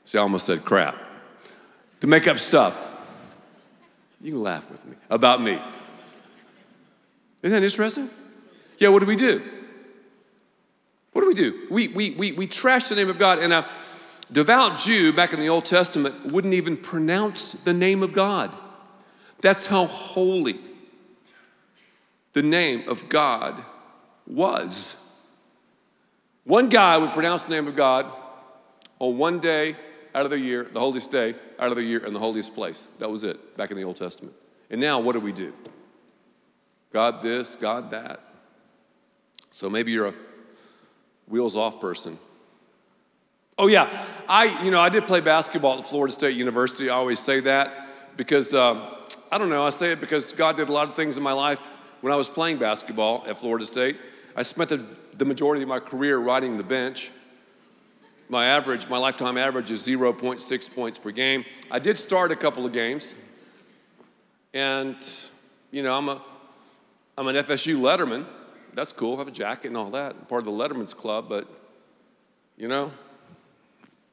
See, 0.04 0.18
I 0.18 0.22
almost 0.22 0.46
said 0.46 0.64
crap. 0.64 0.96
To 2.00 2.06
make 2.06 2.26
up 2.26 2.38
stuff. 2.38 2.88
You 4.20 4.32
can 4.32 4.42
laugh 4.42 4.70
with 4.70 4.86
me 4.86 4.96
about 5.10 5.40
me. 5.40 5.60
Isn't 7.42 7.60
that 7.60 7.64
interesting? 7.64 8.08
Yeah, 8.78 8.88
what 8.88 9.00
do 9.00 9.06
we 9.06 9.16
do? 9.16 9.42
What 11.12 11.22
do 11.22 11.28
we 11.28 11.34
do? 11.34 11.66
We, 11.70 11.88
we, 11.88 12.10
we, 12.10 12.32
we 12.32 12.46
trash 12.46 12.88
the 12.88 12.94
name 12.94 13.10
of 13.10 13.18
God, 13.18 13.38
and 13.38 13.52
a 13.52 13.68
devout 14.30 14.78
Jew 14.78 15.12
back 15.12 15.32
in 15.32 15.40
the 15.40 15.48
Old 15.48 15.64
Testament 15.64 16.32
wouldn't 16.32 16.54
even 16.54 16.76
pronounce 16.76 17.64
the 17.64 17.72
name 17.72 18.02
of 18.02 18.12
God. 18.12 18.50
That's 19.40 19.66
how 19.66 19.86
holy 19.86 20.58
the 22.32 22.42
name 22.42 22.88
of 22.88 23.08
God 23.08 23.64
was. 24.26 24.98
One 26.44 26.68
guy 26.68 26.96
would 26.98 27.12
pronounce 27.12 27.46
the 27.46 27.54
name 27.54 27.68
of 27.68 27.76
God 27.76 28.06
on 28.98 29.18
one 29.18 29.38
day 29.38 29.76
out 30.14 30.24
of 30.24 30.30
the 30.30 30.38
year, 30.38 30.64
the 30.64 30.80
holiest 30.80 31.10
day 31.10 31.34
out 31.58 31.70
of 31.70 31.76
the 31.76 31.82
year, 31.82 32.04
in 32.04 32.12
the 32.12 32.18
holiest 32.18 32.54
place. 32.54 32.88
That 32.98 33.10
was 33.10 33.24
it 33.24 33.56
back 33.56 33.70
in 33.70 33.76
the 33.76 33.84
Old 33.84 33.96
Testament. 33.96 34.34
And 34.70 34.80
now, 34.80 35.00
what 35.00 35.12
do 35.12 35.20
we 35.20 35.32
do? 35.32 35.52
God 36.92 37.22
this, 37.22 37.56
God 37.56 37.90
that. 37.90 38.20
So 39.50 39.70
maybe 39.70 39.92
you're 39.92 40.08
a 40.08 40.14
wheels 41.28 41.56
off 41.56 41.80
person. 41.80 42.18
Oh 43.58 43.66
yeah, 43.66 43.88
I 44.28 44.64
you 44.64 44.70
know 44.70 44.80
I 44.80 44.88
did 44.88 45.06
play 45.06 45.20
basketball 45.20 45.78
at 45.78 45.84
Florida 45.84 46.12
State 46.12 46.36
University. 46.36 46.90
I 46.90 46.94
always 46.94 47.20
say 47.20 47.40
that 47.40 47.86
because 48.16 48.54
um, 48.54 48.82
I 49.30 49.38
don't 49.38 49.50
know. 49.50 49.64
I 49.64 49.70
say 49.70 49.92
it 49.92 50.00
because 50.00 50.32
God 50.32 50.56
did 50.56 50.68
a 50.68 50.72
lot 50.72 50.88
of 50.88 50.96
things 50.96 51.16
in 51.16 51.22
my 51.22 51.32
life 51.32 51.68
when 52.02 52.12
I 52.12 52.16
was 52.16 52.28
playing 52.28 52.58
basketball 52.58 53.24
at 53.26 53.38
Florida 53.38 53.64
State. 53.64 53.96
I 54.36 54.42
spent 54.42 54.68
the 54.68 54.84
the 55.16 55.24
majority 55.24 55.62
of 55.62 55.68
my 55.68 55.78
career 55.78 56.18
riding 56.18 56.56
the 56.56 56.64
bench. 56.64 57.10
My 58.28 58.46
average, 58.46 58.88
my 58.88 58.98
lifetime 58.98 59.36
average 59.36 59.70
is 59.70 59.86
0.6 59.86 60.74
points 60.74 60.98
per 60.98 61.10
game. 61.10 61.44
I 61.70 61.78
did 61.78 61.98
start 61.98 62.32
a 62.32 62.36
couple 62.36 62.64
of 62.64 62.72
games. 62.72 63.16
And, 64.54 64.96
you 65.70 65.82
know, 65.82 65.94
I'm, 65.94 66.08
a, 66.08 66.22
I'm 67.18 67.28
an 67.28 67.36
FSU 67.36 67.76
letterman. 67.76 68.26
That's 68.74 68.92
cool. 68.92 69.16
I 69.16 69.18
have 69.18 69.28
a 69.28 69.32
jacket 69.32 69.68
and 69.68 69.76
all 69.76 69.90
that. 69.90 70.14
I'm 70.18 70.26
part 70.26 70.40
of 70.40 70.44
the 70.46 70.50
Letterman's 70.50 70.94
Club, 70.94 71.26
but, 71.28 71.46
you 72.56 72.68
know, 72.68 72.90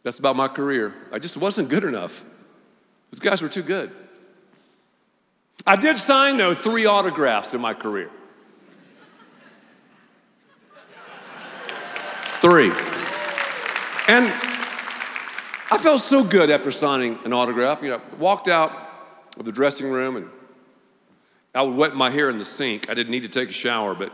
that's 0.03 0.19
about 0.19 0.35
my 0.35 0.49
career. 0.49 0.93
I 1.13 1.19
just 1.19 1.37
wasn't 1.37 1.69
good 1.69 1.85
enough. 1.85 2.25
Those 3.11 3.19
guys 3.19 3.41
were 3.41 3.49
too 3.49 3.63
good. 3.63 3.91
I 5.65 5.75
did 5.75 5.97
sign, 5.97 6.37
though, 6.37 6.53
three 6.53 6.85
autographs 6.85 7.53
in 7.53 7.61
my 7.61 7.73
career. 7.73 8.09
Three. 12.41 12.71
And 14.07 14.25
I 15.71 15.77
felt 15.77 15.99
so 15.99 16.23
good 16.23 16.49
after 16.49 16.71
signing 16.71 17.19
an 17.25 17.33
autograph. 17.33 17.83
You 17.83 17.89
know, 17.89 18.01
walked 18.17 18.47
out 18.47 18.71
of 19.37 19.45
the 19.45 19.51
dressing 19.51 19.91
room 19.91 20.15
and 20.15 20.29
I 21.53 21.61
would 21.61 21.75
wet 21.75 21.95
my 21.95 22.09
hair 22.09 22.29
in 22.29 22.37
the 22.37 22.45
sink. 22.45 22.89
I 22.89 22.93
didn't 22.93 23.11
need 23.11 23.23
to 23.23 23.29
take 23.29 23.49
a 23.49 23.53
shower, 23.53 23.93
but 23.93 24.13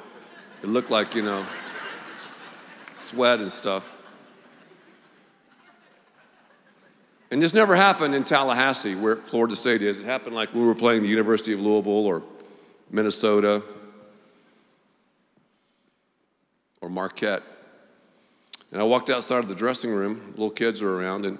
it 0.64 0.68
looked 0.68 0.90
like, 0.90 1.16
you 1.16 1.22
know, 1.22 1.46
sweat 2.94 3.40
and 3.40 3.52
stuff. 3.52 3.95
And 7.36 7.42
this 7.42 7.54
never 7.54 7.76
happened 7.76 8.16
in 8.16 8.24
Tallahassee, 8.24 8.96
where 8.96 9.18
Florida 9.18 9.58
State 9.58 9.82
is. 9.82 10.00
It 10.00 10.06
happened 10.06 10.36
like 10.36 10.54
we 10.54 10.62
were 10.62 10.74
playing 10.74 11.02
the 11.02 11.10
University 11.10 11.52
of 11.52 11.60
Louisville 11.60 12.06
or 12.06 12.24
Minnesota 12.90 13.62
or 16.80 16.88
Marquette. 16.88 17.44
And 18.72 18.80
I 18.80 18.86
walked 18.86 19.10
outside 19.10 19.40
of 19.40 19.50
the 19.50 19.54
dressing 19.54 19.92
room, 19.92 20.32
little 20.38 20.50
kids 20.50 20.82
were 20.82 20.96
around, 20.96 21.26
and 21.26 21.38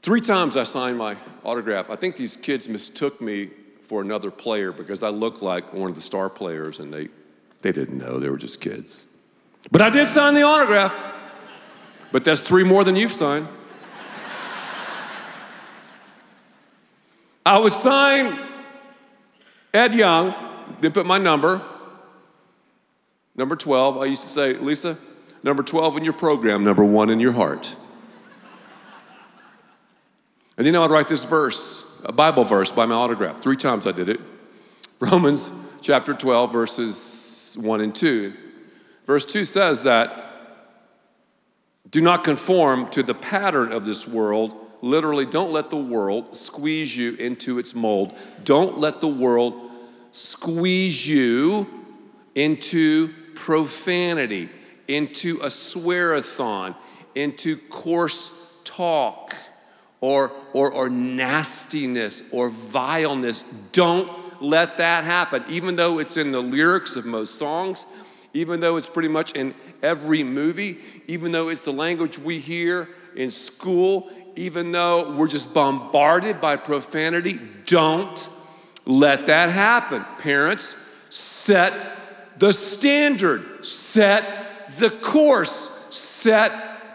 three 0.00 0.20
times 0.20 0.56
I 0.56 0.62
signed 0.62 0.96
my 0.96 1.16
autograph. 1.42 1.90
I 1.90 1.96
think 1.96 2.14
these 2.14 2.36
kids 2.36 2.68
mistook 2.68 3.20
me 3.20 3.50
for 3.82 4.02
another 4.02 4.30
player 4.30 4.70
because 4.70 5.02
I 5.02 5.08
looked 5.08 5.42
like 5.42 5.74
one 5.74 5.88
of 5.88 5.96
the 5.96 6.02
star 6.02 6.30
players, 6.30 6.78
and 6.78 6.94
they, 6.94 7.08
they 7.62 7.72
didn't 7.72 7.98
know, 7.98 8.20
they 8.20 8.28
were 8.28 8.38
just 8.38 8.60
kids. 8.60 9.06
But 9.72 9.82
I 9.82 9.90
did 9.90 10.06
sign 10.06 10.34
the 10.34 10.42
autograph. 10.42 10.96
But 12.12 12.24
that's 12.24 12.40
three 12.40 12.62
more 12.62 12.84
than 12.84 12.94
you've 12.94 13.12
signed. 13.12 13.48
I 17.44 17.58
would 17.58 17.72
sign 17.72 18.38
Ed 19.72 19.94
Young, 19.94 20.34
then 20.80 20.92
put 20.92 21.06
my 21.06 21.18
number, 21.18 21.62
number 23.34 23.56
12. 23.56 23.98
I 23.98 24.04
used 24.06 24.22
to 24.22 24.28
say, 24.28 24.54
Lisa, 24.54 24.98
number 25.42 25.62
12 25.62 25.98
in 25.98 26.04
your 26.04 26.12
program, 26.12 26.64
number 26.64 26.84
one 26.84 27.10
in 27.10 27.20
your 27.20 27.32
heart. 27.32 27.76
And 30.56 30.66
then 30.66 30.76
I 30.76 30.80
would 30.80 30.90
write 30.90 31.08
this 31.08 31.24
verse, 31.24 32.04
a 32.06 32.12
Bible 32.12 32.44
verse 32.44 32.70
by 32.70 32.84
my 32.84 32.94
autograph. 32.94 33.40
Three 33.40 33.56
times 33.56 33.86
I 33.86 33.92
did 33.92 34.10
it. 34.10 34.20
Romans 35.00 35.50
chapter 35.80 36.12
12, 36.12 36.52
verses 36.52 37.56
1 37.62 37.80
and 37.80 37.94
2. 37.94 38.32
Verse 39.06 39.24
2 39.24 39.46
says 39.46 39.84
that 39.84 40.26
do 41.90 42.00
not 42.00 42.22
conform 42.22 42.90
to 42.90 43.02
the 43.02 43.14
pattern 43.14 43.72
of 43.72 43.84
this 43.84 44.06
world 44.06 44.54
literally, 44.82 45.26
don't 45.26 45.52
let 45.52 45.70
the 45.70 45.76
world 45.76 46.36
squeeze 46.36 46.96
you 46.96 47.14
into 47.16 47.58
its 47.58 47.74
mold. 47.74 48.14
Don't 48.44 48.78
let 48.78 49.00
the 49.00 49.08
world 49.08 49.70
squeeze 50.12 51.06
you 51.06 51.66
into 52.34 53.08
profanity, 53.34 54.48
into 54.88 55.38
a 55.42 55.46
swearathon, 55.46 56.74
into 57.14 57.56
coarse 57.56 58.60
talk, 58.64 59.34
or, 60.00 60.32
or, 60.52 60.72
or 60.72 60.88
nastiness 60.88 62.32
or 62.32 62.48
vileness. 62.48 63.42
Don't 63.72 64.10
let 64.42 64.78
that 64.78 65.04
happen. 65.04 65.44
Even 65.48 65.76
though 65.76 65.98
it's 65.98 66.16
in 66.16 66.32
the 66.32 66.40
lyrics 66.40 66.96
of 66.96 67.04
most 67.04 67.34
songs, 67.34 67.86
even 68.32 68.60
though 68.60 68.76
it's 68.76 68.88
pretty 68.88 69.08
much 69.08 69.32
in 69.32 69.54
every 69.82 70.22
movie, 70.22 70.78
even 71.06 71.32
though 71.32 71.48
it's 71.48 71.64
the 71.64 71.72
language 71.72 72.18
we 72.18 72.38
hear 72.38 72.88
in 73.16 73.30
school, 73.30 74.10
even 74.36 74.72
though 74.72 75.12
we're 75.16 75.28
just 75.28 75.52
bombarded 75.54 76.40
by 76.40 76.56
profanity, 76.56 77.38
don't 77.66 78.28
let 78.86 79.26
that 79.26 79.50
happen. 79.50 80.04
Parents, 80.18 80.64
set 81.10 81.72
the 82.38 82.52
standard, 82.52 83.64
set 83.64 84.66
the 84.78 84.90
course, 84.90 85.94
set 85.94 86.52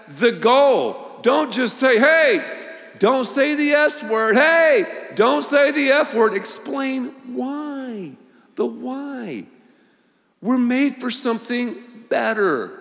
the 0.08 0.32
goal. 0.32 1.19
Don't 1.21 1.52
just 1.52 1.78
say, 1.78 2.00
hey, 2.00 2.43
don't 3.00 3.26
say 3.26 3.56
the 3.56 3.71
S 3.71 4.04
word. 4.04 4.36
Hey, 4.36 4.86
don't 5.15 5.43
say 5.43 5.71
the 5.71 5.89
F 5.89 6.13
word. 6.13 6.34
Explain 6.34 7.08
why. 7.36 8.13
The 8.56 8.65
why. 8.65 9.45
We're 10.41 10.58
made 10.58 11.02
for 11.02 11.12
something 11.12 11.76
better. 12.10 12.71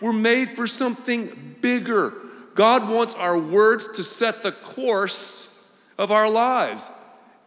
We're 0.00 0.12
made 0.12 0.56
for 0.56 0.66
something 0.66 1.56
bigger. 1.60 2.14
God 2.54 2.88
wants 2.88 3.14
our 3.14 3.38
words 3.38 3.92
to 3.92 4.02
set 4.02 4.42
the 4.42 4.52
course 4.52 5.80
of 5.98 6.10
our 6.10 6.28
lives. 6.28 6.90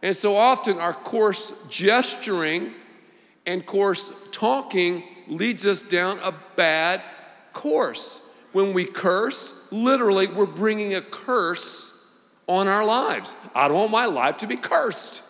And 0.02 0.16
so 0.16 0.36
often 0.36 0.78
our 0.78 0.94
coarse 0.94 1.66
gesturing 1.68 2.72
and 3.46 3.64
coarse 3.64 4.28
talking 4.32 5.02
leads 5.28 5.64
us 5.64 5.82
down 5.82 6.18
a 6.22 6.34
bad 6.56 7.02
course. 7.52 8.22
When 8.52 8.72
we 8.72 8.84
curse, 8.84 9.70
literally, 9.72 10.26
we're 10.26 10.46
bringing 10.46 10.94
a 10.94 11.02
curse 11.02 12.20
on 12.46 12.68
our 12.68 12.84
lives. 12.84 13.36
I 13.54 13.68
don't 13.68 13.76
want 13.76 13.90
my 13.90 14.06
life 14.06 14.38
to 14.38 14.46
be 14.46 14.56
cursed. 14.56 15.22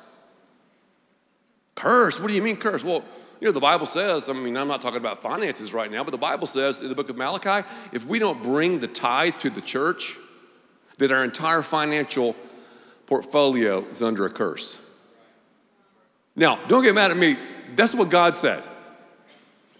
Curse? 1.74 2.20
What 2.20 2.28
do 2.28 2.34
you 2.34 2.42
mean 2.42 2.56
curse? 2.56 2.84
Well, 2.84 3.04
you 3.40 3.46
know, 3.46 3.52
the 3.52 3.60
Bible 3.60 3.86
says, 3.86 4.28
I 4.28 4.32
mean, 4.32 4.56
I'm 4.56 4.68
not 4.68 4.80
talking 4.80 4.98
about 4.98 5.18
finances 5.18 5.74
right 5.74 5.90
now, 5.90 6.02
but 6.02 6.10
the 6.10 6.18
Bible 6.18 6.46
says 6.46 6.80
in 6.80 6.88
the 6.88 6.94
book 6.94 7.10
of 7.10 7.16
Malachi, 7.16 7.68
if 7.92 8.06
we 8.06 8.18
don't 8.18 8.42
bring 8.42 8.80
the 8.80 8.86
tithe 8.86 9.36
to 9.38 9.50
the 9.50 9.60
church, 9.60 10.16
that 10.98 11.12
our 11.12 11.22
entire 11.22 11.62
financial 11.62 12.34
portfolio 13.06 13.84
is 13.90 14.02
under 14.02 14.24
a 14.24 14.30
curse. 14.30 14.82
Now, 16.34 16.64
don't 16.66 16.82
get 16.82 16.94
mad 16.94 17.10
at 17.10 17.16
me. 17.16 17.36
That's 17.74 17.94
what 17.94 18.10
God 18.10 18.36
said. 18.36 18.62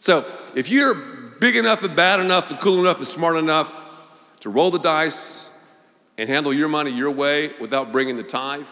So 0.01 0.31
if 0.55 0.71
you're 0.71 0.95
big 0.95 1.57
enough 1.57 1.83
and 1.83 1.97
bad 1.97 2.21
enough 2.21 2.51
and 2.51 2.61
cool 2.61 2.81
enough 2.81 2.99
and 2.99 3.07
smart 3.07 3.37
enough 3.37 3.85
to 4.41 4.51
roll 4.51 4.71
the 4.71 4.79
dice 4.79 5.53
and 6.19 6.29
handle 6.29 6.53
your 6.53 6.69
money 6.69 6.91
your 6.91 7.11
way 7.11 7.53
without 7.61 7.93
bringing 7.93 8.17
the 8.17 8.23
tithe, 8.23 8.67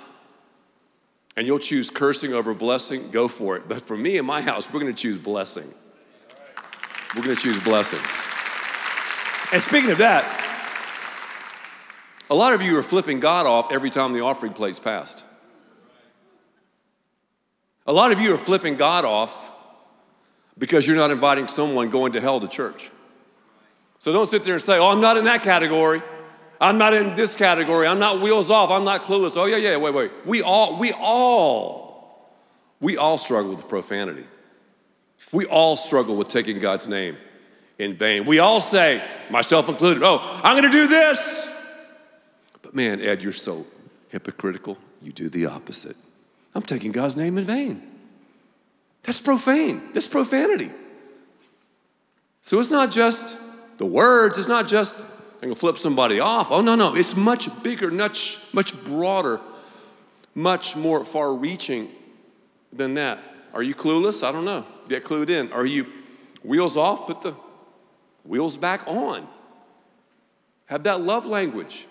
and 1.36 1.46
you'll 1.46 1.58
choose 1.58 1.90
cursing 1.90 2.32
over 2.32 2.54
blessing, 2.54 3.10
go 3.10 3.28
for 3.28 3.56
it. 3.56 3.68
But 3.68 3.82
for 3.82 3.96
me 3.96 4.18
and 4.18 4.26
my 4.26 4.40
house, 4.40 4.72
we're 4.72 4.80
going 4.80 4.94
to 4.94 5.00
choose 5.00 5.18
blessing. 5.18 5.72
We're 7.14 7.22
going 7.22 7.36
to 7.36 7.42
choose 7.42 7.62
blessing. 7.62 8.00
And 9.52 9.62
speaking 9.62 9.90
of 9.90 9.98
that, 9.98 10.42
a 12.30 12.34
lot 12.34 12.54
of 12.54 12.62
you 12.62 12.78
are 12.78 12.82
flipping 12.82 13.20
God 13.20 13.46
off 13.46 13.70
every 13.72 13.90
time 13.90 14.12
the 14.12 14.20
offering 14.20 14.52
plate's 14.52 14.80
passed. 14.80 15.24
A 17.86 17.92
lot 17.92 18.12
of 18.12 18.20
you 18.20 18.32
are 18.34 18.38
flipping 18.38 18.76
God 18.76 19.04
off 19.04 19.50
because 20.56 20.86
you're 20.86 20.96
not 20.96 21.10
inviting 21.10 21.48
someone 21.48 21.90
going 21.90 22.12
to 22.12 22.20
hell 22.20 22.40
to 22.40 22.48
church. 22.48 22.90
So 23.98 24.12
don't 24.12 24.26
sit 24.26 24.44
there 24.44 24.54
and 24.54 24.62
say, 24.62 24.78
Oh, 24.78 24.90
I'm 24.90 25.00
not 25.00 25.16
in 25.16 25.24
that 25.24 25.42
category. 25.42 26.02
I'm 26.64 26.78
not 26.78 26.94
in 26.94 27.14
this 27.14 27.34
category. 27.34 27.86
I'm 27.86 27.98
not 27.98 28.22
wheels 28.22 28.50
off. 28.50 28.70
I'm 28.70 28.84
not 28.84 29.02
clueless. 29.02 29.36
Oh, 29.36 29.44
yeah, 29.44 29.58
yeah, 29.58 29.76
wait, 29.76 29.92
wait. 29.92 30.10
We 30.24 30.40
all, 30.40 30.78
we 30.78 30.92
all, 30.92 32.32
we 32.80 32.96
all 32.96 33.18
struggle 33.18 33.50
with 33.50 33.68
profanity. 33.68 34.24
We 35.30 35.44
all 35.44 35.76
struggle 35.76 36.16
with 36.16 36.28
taking 36.28 36.60
God's 36.60 36.88
name 36.88 37.18
in 37.78 37.96
vain. 37.96 38.24
We 38.24 38.38
all 38.38 38.60
say, 38.60 39.04
myself 39.28 39.68
included, 39.68 40.02
oh, 40.02 40.20
I'm 40.42 40.58
going 40.58 40.72
to 40.72 40.76
do 40.76 40.88
this. 40.88 41.50
But 42.62 42.74
man, 42.74 42.98
Ed, 42.98 43.22
you're 43.22 43.34
so 43.34 43.66
hypocritical. 44.08 44.78
You 45.02 45.12
do 45.12 45.28
the 45.28 45.44
opposite. 45.44 45.96
I'm 46.54 46.62
taking 46.62 46.92
God's 46.92 47.14
name 47.14 47.36
in 47.36 47.44
vain. 47.44 47.82
That's 49.02 49.20
profane. 49.20 49.82
That's 49.92 50.08
profanity. 50.08 50.70
So 52.40 52.58
it's 52.58 52.70
not 52.70 52.90
just 52.90 53.36
the 53.76 53.84
words, 53.84 54.38
it's 54.38 54.48
not 54.48 54.66
just 54.66 55.13
I'm 55.44 55.50
gonna 55.50 55.56
flip 55.56 55.76
somebody 55.76 56.20
off. 56.20 56.50
Oh, 56.50 56.62
no, 56.62 56.74
no, 56.74 56.96
it's 56.96 57.14
much 57.14 57.50
bigger, 57.62 57.90
much, 57.90 58.38
much 58.54 58.82
broader, 58.82 59.42
much 60.34 60.74
more 60.74 61.04
far 61.04 61.34
reaching 61.34 61.90
than 62.72 62.94
that. 62.94 63.22
Are 63.52 63.62
you 63.62 63.74
clueless? 63.74 64.26
I 64.26 64.32
don't 64.32 64.46
know. 64.46 64.64
Get 64.88 65.04
clued 65.04 65.28
in. 65.28 65.52
Are 65.52 65.66
you 65.66 65.84
wheels 66.42 66.78
off? 66.78 67.06
Put 67.06 67.20
the 67.20 67.36
wheels 68.24 68.56
back 68.56 68.88
on. 68.88 69.28
Have 70.64 70.84
that 70.84 71.02
love 71.02 71.26
language. 71.26 71.88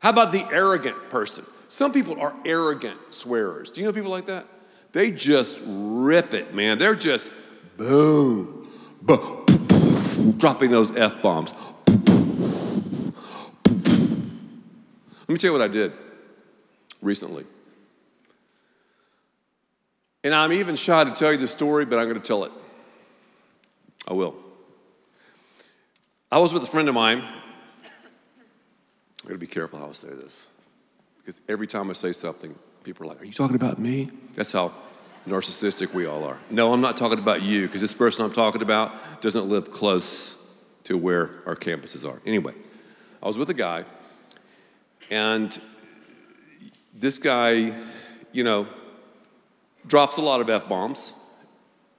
How 0.00 0.10
about 0.10 0.30
the 0.30 0.46
arrogant 0.52 1.08
person? 1.08 1.46
Some 1.68 1.94
people 1.94 2.20
are 2.20 2.34
arrogant 2.44 2.98
swearers. 3.08 3.72
Do 3.72 3.80
you 3.80 3.86
know 3.86 3.92
people 3.94 4.10
like 4.10 4.26
that? 4.26 4.46
They 4.92 5.12
just 5.12 5.58
rip 5.64 6.34
it, 6.34 6.52
man. 6.54 6.76
They're 6.76 6.94
just 6.94 7.30
boom, 7.78 8.70
boom, 9.00 10.34
dropping 10.36 10.70
those 10.70 10.94
F 10.94 11.22
bombs. 11.22 11.54
Let 15.26 15.32
me 15.32 15.38
tell 15.38 15.48
you 15.48 15.58
what 15.58 15.62
I 15.62 15.68
did 15.68 15.92
recently. 17.00 17.44
And 20.22 20.34
I'm 20.34 20.52
even 20.52 20.76
shy 20.76 21.04
to 21.04 21.10
tell 21.10 21.32
you 21.32 21.38
the 21.38 21.48
story, 21.48 21.84
but 21.84 21.98
I'm 21.98 22.04
going 22.04 22.20
to 22.20 22.26
tell 22.26 22.44
it. 22.44 22.52
I 24.06 24.12
will. 24.12 24.34
I 26.30 26.38
was 26.38 26.52
with 26.52 26.62
a 26.62 26.66
friend 26.66 26.88
of 26.88 26.94
mine. 26.94 27.18
I'm 27.18 29.28
going 29.28 29.34
to 29.34 29.38
be 29.38 29.46
careful 29.46 29.78
how 29.78 29.88
I 29.88 29.92
say 29.92 30.08
this. 30.08 30.48
Because 31.18 31.40
every 31.48 31.66
time 31.66 31.88
I 31.88 31.94
say 31.94 32.12
something, 32.12 32.54
people 32.82 33.06
are 33.06 33.08
like, 33.08 33.22
Are 33.22 33.24
you 33.24 33.32
talking 33.32 33.56
about 33.56 33.78
me? 33.78 34.10
That's 34.34 34.52
how 34.52 34.72
narcissistic 35.26 35.94
we 35.94 36.04
all 36.04 36.24
are. 36.24 36.38
No, 36.50 36.72
I'm 36.72 36.82
not 36.82 36.98
talking 36.98 37.18
about 37.18 37.42
you, 37.42 37.66
because 37.66 37.80
this 37.80 37.94
person 37.94 38.24
I'm 38.24 38.32
talking 38.32 38.60
about 38.60 39.22
doesn't 39.22 39.48
live 39.48 39.70
close 39.70 40.36
to 40.84 40.98
where 40.98 41.30
our 41.46 41.56
campuses 41.56 42.06
are. 42.06 42.20
Anyway, 42.26 42.52
I 43.22 43.26
was 43.26 43.38
with 43.38 43.48
a 43.48 43.54
guy, 43.54 43.86
and 45.10 45.58
this 46.94 47.18
guy, 47.18 47.72
you 48.32 48.44
know, 48.44 48.66
drops 49.86 50.16
a 50.16 50.22
lot 50.22 50.40
of 50.40 50.48
F 50.48 50.68
bombs. 50.68 51.12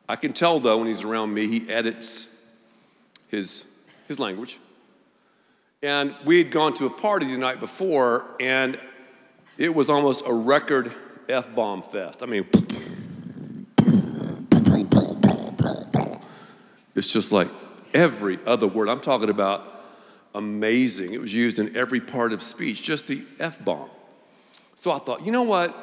I 0.08 0.16
can 0.16 0.34
tell 0.34 0.60
though 0.60 0.80
when 0.80 0.88
he's 0.88 1.04
around 1.04 1.34
me, 1.34 1.48
he 1.48 1.70
edits 1.70 2.48
his, 3.30 3.80
his 4.08 4.20
language. 4.20 4.60
And 5.84 6.16
we 6.26 6.40
had 6.40 6.52
gone 6.52 6.74
to 6.76 6.86
a 6.86 6.90
party 6.90 7.28
the 7.28 7.38
night 7.38 7.60
before, 7.60 8.26
and 8.40 8.80
it 9.58 9.74
was 9.74 9.90
almost 9.90 10.24
a 10.26 10.34
record 10.34 10.92
F 11.30 11.54
bomb 11.54 11.82
fest. 11.82 12.24
I 12.24 12.26
mean, 12.26 12.48
it's 16.96 17.12
just 17.12 17.32
like 17.32 17.50
every 17.94 18.40
other 18.46 18.68
word. 18.68 18.90
I'm 18.90 19.02
talking 19.02 19.30
about 19.30 19.75
amazing. 20.36 21.14
It 21.14 21.22
was 21.22 21.34
used 21.34 21.58
in 21.58 21.76
every 21.76 22.02
part 22.02 22.34
of 22.34 22.44
speech, 22.44 22.84
just 22.84 23.08
the 23.08 23.24
F 23.40 23.64
bomb. 23.64 23.90
So 24.76 24.92
I 24.92 25.00
thought, 25.00 25.26
you 25.26 25.32
know 25.32 25.44
what? 25.44 25.76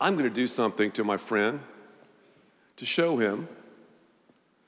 I'm 0.00 0.14
going 0.14 0.28
to 0.28 0.34
do 0.34 0.46
something 0.46 0.90
to 0.92 1.04
my 1.04 1.16
friend 1.16 1.60
to 2.76 2.84
show 2.84 3.16
him 3.16 3.48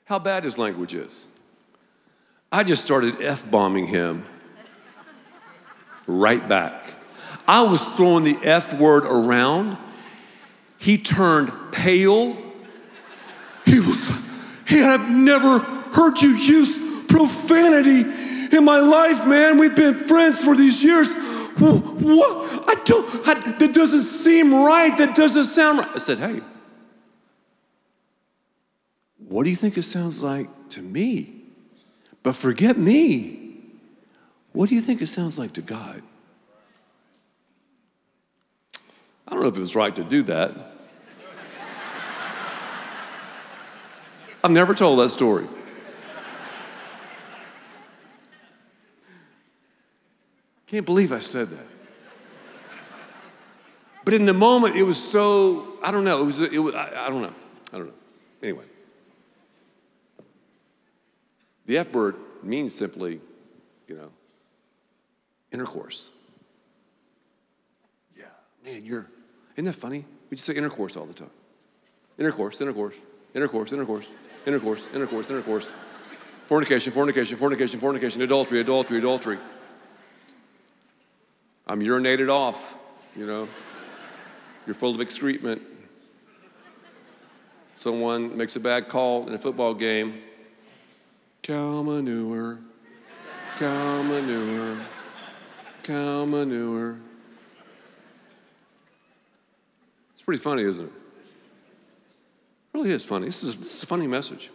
how 0.05 0.17
bad 0.17 0.45
his 0.45 0.57
language 0.57 0.95
is. 0.95 1.27
I 2.51 2.63
just 2.63 2.83
started 2.83 3.21
F 3.21 3.49
bombing 3.51 3.85
him 3.85 4.25
right 6.07 6.47
back. 6.47 6.95
I 7.47 7.61
was 7.63 7.87
throwing 7.89 8.23
the 8.23 8.37
F 8.43 8.73
word 8.73 9.03
around. 9.05 9.77
He 10.79 10.97
turned 10.97 11.51
pale. 11.71 12.35
He 13.65 13.79
was, 13.79 14.09
he 14.67 14.81
I've 14.81 15.11
never 15.11 15.59
heard 15.59 16.19
you 16.21 16.29
use 16.29 16.75
profanity 17.07 18.28
in 18.53 18.65
my 18.65 18.79
life, 18.79 19.25
man. 19.25 19.57
We've 19.57 19.75
been 19.75 19.93
friends 19.93 20.43
for 20.43 20.55
these 20.55 20.83
years. 20.83 21.11
What? 21.59 22.65
I 22.67 22.75
don't, 22.85 23.27
I, 23.27 23.33
that 23.59 23.73
doesn't 23.73 24.03
seem 24.03 24.53
right. 24.53 24.97
That 24.97 25.15
doesn't 25.15 25.45
sound 25.45 25.79
right. 25.79 25.89
I 25.95 25.97
said, 25.97 26.19
hey, 26.19 26.41
what 29.17 29.43
do 29.43 29.49
you 29.49 29.55
think 29.55 29.77
it 29.77 29.83
sounds 29.83 30.23
like 30.23 30.47
to 30.69 30.81
me? 30.81 31.33
But 32.23 32.35
forget 32.35 32.77
me. 32.77 33.57
What 34.53 34.69
do 34.69 34.75
you 34.75 34.81
think 34.81 35.01
it 35.01 35.07
sounds 35.07 35.37
like 35.37 35.53
to 35.53 35.61
God? 35.61 36.01
I 39.27 39.31
don't 39.31 39.41
know 39.41 39.49
if 39.49 39.57
it 39.57 39.59
was 39.59 39.75
right 39.75 39.95
to 39.95 40.03
do 40.03 40.23
that. 40.23 40.51
I've 44.43 44.51
never 44.51 44.73
told 44.73 44.99
that 44.99 45.09
story. 45.09 45.45
Can't 50.69 50.85
believe 50.85 51.11
I 51.11 51.19
said 51.19 51.47
that. 51.47 51.65
But 54.05 54.13
in 54.13 54.25
the 54.25 54.33
moment, 54.33 54.75
it 54.75 54.83
was 54.83 54.97
so, 54.97 55.79
I 55.83 55.91
don't 55.91 56.03
know, 56.03 56.21
it 56.21 56.25
was, 56.25 56.39
it 56.39 56.59
was 56.59 56.75
I, 56.75 57.05
I 57.05 57.09
don't 57.09 57.21
know. 57.21 57.33
I 57.73 57.77
don't 57.77 57.87
know. 57.87 57.93
Anyway. 58.41 58.65
The 61.65 61.77
F 61.79 61.91
word 61.91 62.15
means 62.43 62.73
simply, 62.73 63.19
you 63.87 63.95
know, 63.95 64.09
intercourse. 65.51 66.11
Yeah, 68.15 68.25
man, 68.63 68.85
you're, 68.85 69.07
isn't 69.55 69.65
that 69.65 69.73
funny? 69.73 70.05
We 70.29 70.35
just 70.37 70.47
say 70.47 70.55
intercourse 70.55 70.95
all 70.97 71.05
the 71.05 71.13
time. 71.13 71.31
Intercourse, 72.17 72.61
intercourse, 72.61 72.95
intercourse, 73.33 73.71
intercourse, 73.71 74.09
intercourse, 74.45 74.89
intercourse, 74.93 75.29
intercourse. 75.29 75.71
Fornication, 76.45 76.93
fornication, 76.93 77.37
fornication, 77.37 77.79
fornication, 77.79 78.21
adultery, 78.21 78.59
adultery, 78.59 78.99
adultery. 78.99 79.37
I'm 81.69 81.81
urinated 81.81 82.29
off, 82.29 82.75
you 83.15 83.27
know. 83.27 83.47
You're 84.65 84.73
full 84.73 84.95
of 84.95 85.01
excrement. 85.01 85.61
Someone 87.77 88.35
makes 88.35 88.55
a 88.55 88.59
bad 88.59 88.89
call 88.89 89.27
in 89.27 89.35
a 89.35 89.37
football 89.37 89.75
game. 89.75 90.19
Cow 91.43 91.83
manure, 91.83 92.57
cow 93.57 94.01
manure, 94.01 94.77
cow 95.83 96.25
manure. 96.25 96.97
It's 100.13 100.23
pretty 100.23 100.41
funny, 100.41 100.63
isn't 100.63 100.87
it? 100.87 100.91
It 100.91 102.77
really 102.77 102.89
is 102.89 103.05
funny. 103.05 103.27
This 103.27 103.43
is, 103.43 103.57
this 103.57 103.77
is 103.77 103.83
a 103.83 103.87
funny 103.87 104.07
message. 104.07 104.49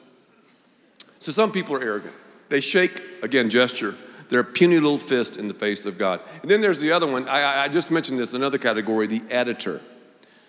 So, 1.21 1.31
some 1.31 1.53
people 1.53 1.77
are 1.77 1.83
arrogant. 1.83 2.15
They 2.49 2.61
shake, 2.61 3.01
again, 3.23 3.51
gesture, 3.51 3.95
their 4.29 4.43
puny 4.43 4.79
little 4.79 4.99
fist 4.99 5.37
in 5.37 5.49
the 5.49 5.55
face 5.55 5.85
of 5.87 5.99
God. 5.99 6.21
And 6.43 6.51
then 6.51 6.61
there's 6.61 6.81
the 6.81 6.93
other 6.93 7.07
one. 7.07 7.29
I, 7.29 7.65
I 7.65 7.69
just 7.69 7.91
mentioned 7.91 8.19
this, 8.19 8.33
another 8.33 8.59
category, 8.59 9.07
the 9.07 9.23
editor. 9.31 9.81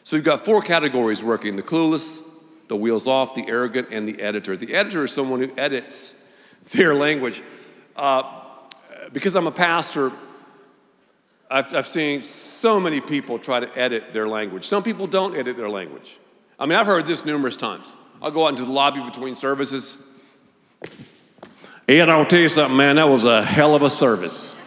So, 0.04 0.16
we've 0.16 0.24
got 0.24 0.46
four 0.46 0.62
categories 0.62 1.24
working 1.24 1.56
the 1.56 1.64
clueless, 1.64 2.22
the 2.68 2.76
wheels 2.76 3.08
off, 3.08 3.34
the 3.34 3.48
arrogant, 3.48 3.90
and 3.92 4.08
the 4.08 4.22
editor. 4.22 4.56
The 4.56 4.76
editor 4.76 5.06
is 5.06 5.12
someone 5.12 5.40
who 5.40 5.52
edits 5.58 6.34
their 6.72 6.94
language. 6.94 7.42
Uh, 7.96 8.24
because 9.14 9.36
I'm 9.36 9.48
a 9.48 9.52
pastor, 9.52 10.12
I've, 11.50 11.74
I've 11.74 11.88
seen 11.88 12.22
so 12.22 12.80
many 12.80 13.02
people 13.02 13.40
try 13.40 13.60
to 13.60 13.80
edit 13.80 14.14
their 14.14 14.28
language. 14.28 14.66
Some 14.66 14.84
people 14.84 15.08
don't 15.08 15.36
edit 15.36 15.58
their 15.58 15.70
language. 15.70 16.18
I 16.60 16.66
mean, 16.66 16.78
I've 16.78 16.88
heard 16.88 17.06
this 17.06 17.26
numerous 17.26 17.56
times. 17.56 17.96
I'll 18.22 18.32
go 18.32 18.46
out 18.46 18.50
into 18.50 18.66
the 18.66 18.72
lobby 18.72 19.02
between 19.02 19.36
services. 19.36 20.15
Ed, 21.88 22.10
I'll 22.10 22.26
tell 22.26 22.40
you 22.40 22.50
something, 22.50 22.76
man, 22.76 22.96
that 22.96 23.08
was 23.08 23.26
a 23.26 23.44
hell 23.44 23.76
of 23.76 23.84
a 23.84 23.90
service. 23.90 24.60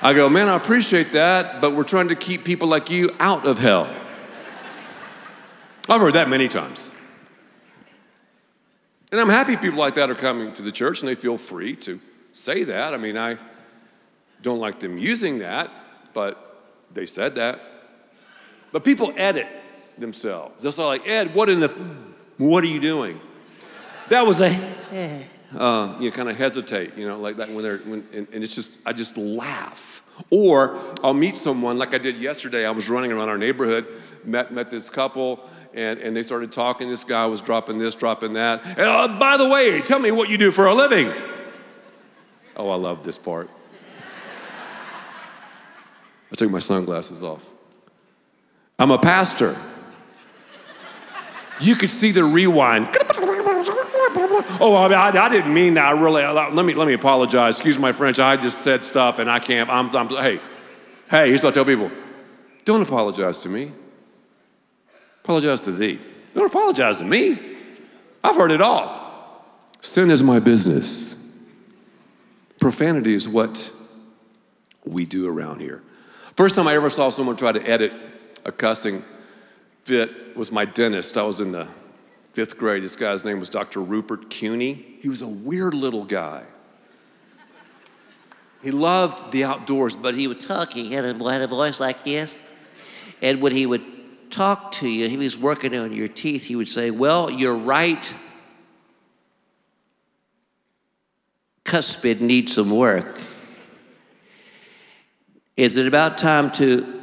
I 0.00 0.14
go, 0.14 0.28
man, 0.28 0.48
I 0.48 0.56
appreciate 0.56 1.12
that, 1.12 1.60
but 1.60 1.74
we're 1.74 1.84
trying 1.84 2.08
to 2.08 2.16
keep 2.16 2.44
people 2.44 2.66
like 2.66 2.88
you 2.90 3.14
out 3.20 3.46
of 3.46 3.58
hell. 3.58 3.88
I've 5.88 6.00
heard 6.00 6.14
that 6.14 6.30
many 6.30 6.48
times. 6.48 6.92
And 9.12 9.20
I'm 9.20 9.28
happy 9.28 9.56
people 9.56 9.78
like 9.78 9.94
that 9.94 10.10
are 10.10 10.14
coming 10.14 10.54
to 10.54 10.62
the 10.62 10.72
church 10.72 11.00
and 11.00 11.08
they 11.08 11.14
feel 11.14 11.36
free 11.36 11.76
to 11.76 12.00
say 12.32 12.64
that. 12.64 12.94
I 12.94 12.96
mean, 12.96 13.18
I 13.18 13.36
don't 14.40 14.60
like 14.60 14.80
them 14.80 14.96
using 14.96 15.40
that, 15.40 15.70
but 16.14 16.64
they 16.92 17.04
said 17.04 17.34
that. 17.34 17.60
But 18.72 18.82
people 18.82 19.12
edit 19.16 19.46
themselves. 19.98 20.62
Just 20.62 20.78
like, 20.78 21.06
Ed, 21.06 21.34
what 21.34 21.50
in 21.50 21.60
the, 21.60 21.68
what 22.38 22.64
are 22.64 22.68
you 22.68 22.80
doing? 22.80 23.20
That 24.08 24.26
was 24.26 24.40
a, 24.40 24.50
uh, 25.56 25.96
you 26.00 26.10
kind 26.10 26.28
of 26.28 26.36
hesitate, 26.36 26.96
you 26.96 27.06
know, 27.06 27.18
like 27.18 27.36
that 27.36 27.50
when 27.50 27.62
they're, 27.62 27.78
when, 27.78 28.06
and, 28.12 28.26
and 28.32 28.44
it's 28.44 28.54
just, 28.54 28.78
I 28.86 28.92
just 28.92 29.16
laugh. 29.16 30.02
Or 30.30 30.78
I'll 31.02 31.14
meet 31.14 31.36
someone 31.36 31.78
like 31.78 31.94
I 31.94 31.98
did 31.98 32.16
yesterday. 32.16 32.64
I 32.66 32.70
was 32.70 32.88
running 32.88 33.12
around 33.12 33.28
our 33.28 33.38
neighborhood, 33.38 33.86
met, 34.24 34.52
met 34.52 34.70
this 34.70 34.88
couple, 34.88 35.48
and, 35.74 35.98
and 36.00 36.16
they 36.16 36.22
started 36.22 36.52
talking. 36.52 36.88
This 36.88 37.04
guy 37.04 37.26
was 37.26 37.40
dropping 37.40 37.78
this, 37.78 37.94
dropping 37.94 38.34
that. 38.34 38.64
And, 38.64 38.80
uh, 38.80 39.18
by 39.18 39.36
the 39.36 39.48
way, 39.48 39.80
tell 39.80 39.98
me 39.98 40.10
what 40.10 40.28
you 40.28 40.38
do 40.38 40.50
for 40.50 40.66
a 40.66 40.74
living. 40.74 41.12
Oh, 42.56 42.70
I 42.70 42.76
love 42.76 43.02
this 43.02 43.18
part. 43.18 43.50
I 46.32 46.34
took 46.36 46.50
my 46.50 46.60
sunglasses 46.60 47.22
off. 47.22 47.50
I'm 48.78 48.90
a 48.90 48.98
pastor. 48.98 49.56
You 51.60 51.76
could 51.76 51.90
see 51.90 52.10
the 52.10 52.24
rewind. 52.24 52.88
Oh, 54.60 54.74
I, 54.74 54.92
I, 54.92 55.26
I, 55.26 55.28
didn't 55.28 55.52
mean 55.52 55.74
that. 55.74 55.86
I 55.86 55.90
really, 55.92 56.22
let 56.22 56.64
me, 56.64 56.74
let 56.74 56.86
me 56.86 56.94
apologize. 56.94 57.56
Excuse 57.56 57.78
my 57.78 57.92
French. 57.92 58.18
I 58.18 58.36
just 58.36 58.62
said 58.62 58.84
stuff 58.84 59.18
and 59.18 59.30
I 59.30 59.38
can't. 59.38 59.68
I'm, 59.70 59.94
I'm 59.94 60.08
hey, 60.08 60.40
hey, 61.10 61.28
here's 61.28 61.42
what 61.42 61.52
I 61.52 61.54
tell 61.54 61.64
people 61.64 61.90
don't 62.64 62.82
apologize 62.82 63.40
to 63.40 63.48
me. 63.48 63.72
Apologize 65.22 65.60
to 65.60 65.72
thee. 65.72 65.98
Don't 66.34 66.46
apologize 66.46 66.98
to 66.98 67.04
me. 67.04 67.38
I've 68.22 68.36
heard 68.36 68.50
it 68.50 68.60
all. 68.60 69.44
Sin 69.80 70.10
is 70.10 70.22
my 70.22 70.40
business. 70.40 71.14
Profanity 72.58 73.14
is 73.14 73.28
what 73.28 73.70
we 74.84 75.04
do 75.04 75.28
around 75.28 75.60
here. 75.60 75.82
First 76.36 76.56
time 76.56 76.66
I 76.66 76.74
ever 76.74 76.90
saw 76.90 77.10
someone 77.10 77.36
try 77.36 77.52
to 77.52 77.62
edit 77.68 77.92
a 78.44 78.52
cussing 78.52 79.02
fit 79.84 80.36
was 80.36 80.50
my 80.50 80.64
dentist. 80.64 81.16
I 81.16 81.22
was 81.22 81.40
in 81.40 81.52
the 81.52 81.68
fifth 82.34 82.58
grade. 82.58 82.82
This 82.82 82.96
guy's 82.96 83.24
name 83.24 83.38
was 83.38 83.48
Dr. 83.48 83.80
Rupert 83.80 84.28
Cuny. 84.28 84.84
He 85.00 85.08
was 85.08 85.22
a 85.22 85.28
weird 85.28 85.72
little 85.72 86.04
guy. 86.04 86.42
He 88.60 88.72
loved 88.72 89.30
the 89.30 89.44
outdoors, 89.44 89.94
but 89.94 90.16
he 90.16 90.26
would 90.26 90.40
talk. 90.40 90.72
He 90.72 90.92
had 90.92 91.04
a, 91.04 91.30
had 91.30 91.42
a 91.42 91.46
voice 91.46 91.78
like 91.78 92.02
this. 92.02 92.34
And 93.22 93.40
when 93.40 93.52
he 93.52 93.66
would 93.66 93.82
talk 94.30 94.72
to 94.72 94.88
you, 94.88 95.08
he 95.08 95.16
was 95.16 95.36
working 95.36 95.76
on 95.76 95.92
your 95.92 96.08
teeth, 96.08 96.44
he 96.44 96.56
would 96.56 96.66
say, 96.66 96.90
Well, 96.90 97.30
your 97.30 97.54
right 97.54 98.12
cuspid 101.64 102.20
needs 102.20 102.54
some 102.54 102.70
work. 102.70 103.20
Is 105.56 105.76
it 105.76 105.86
about 105.86 106.18
time 106.18 106.50
to 106.52 107.00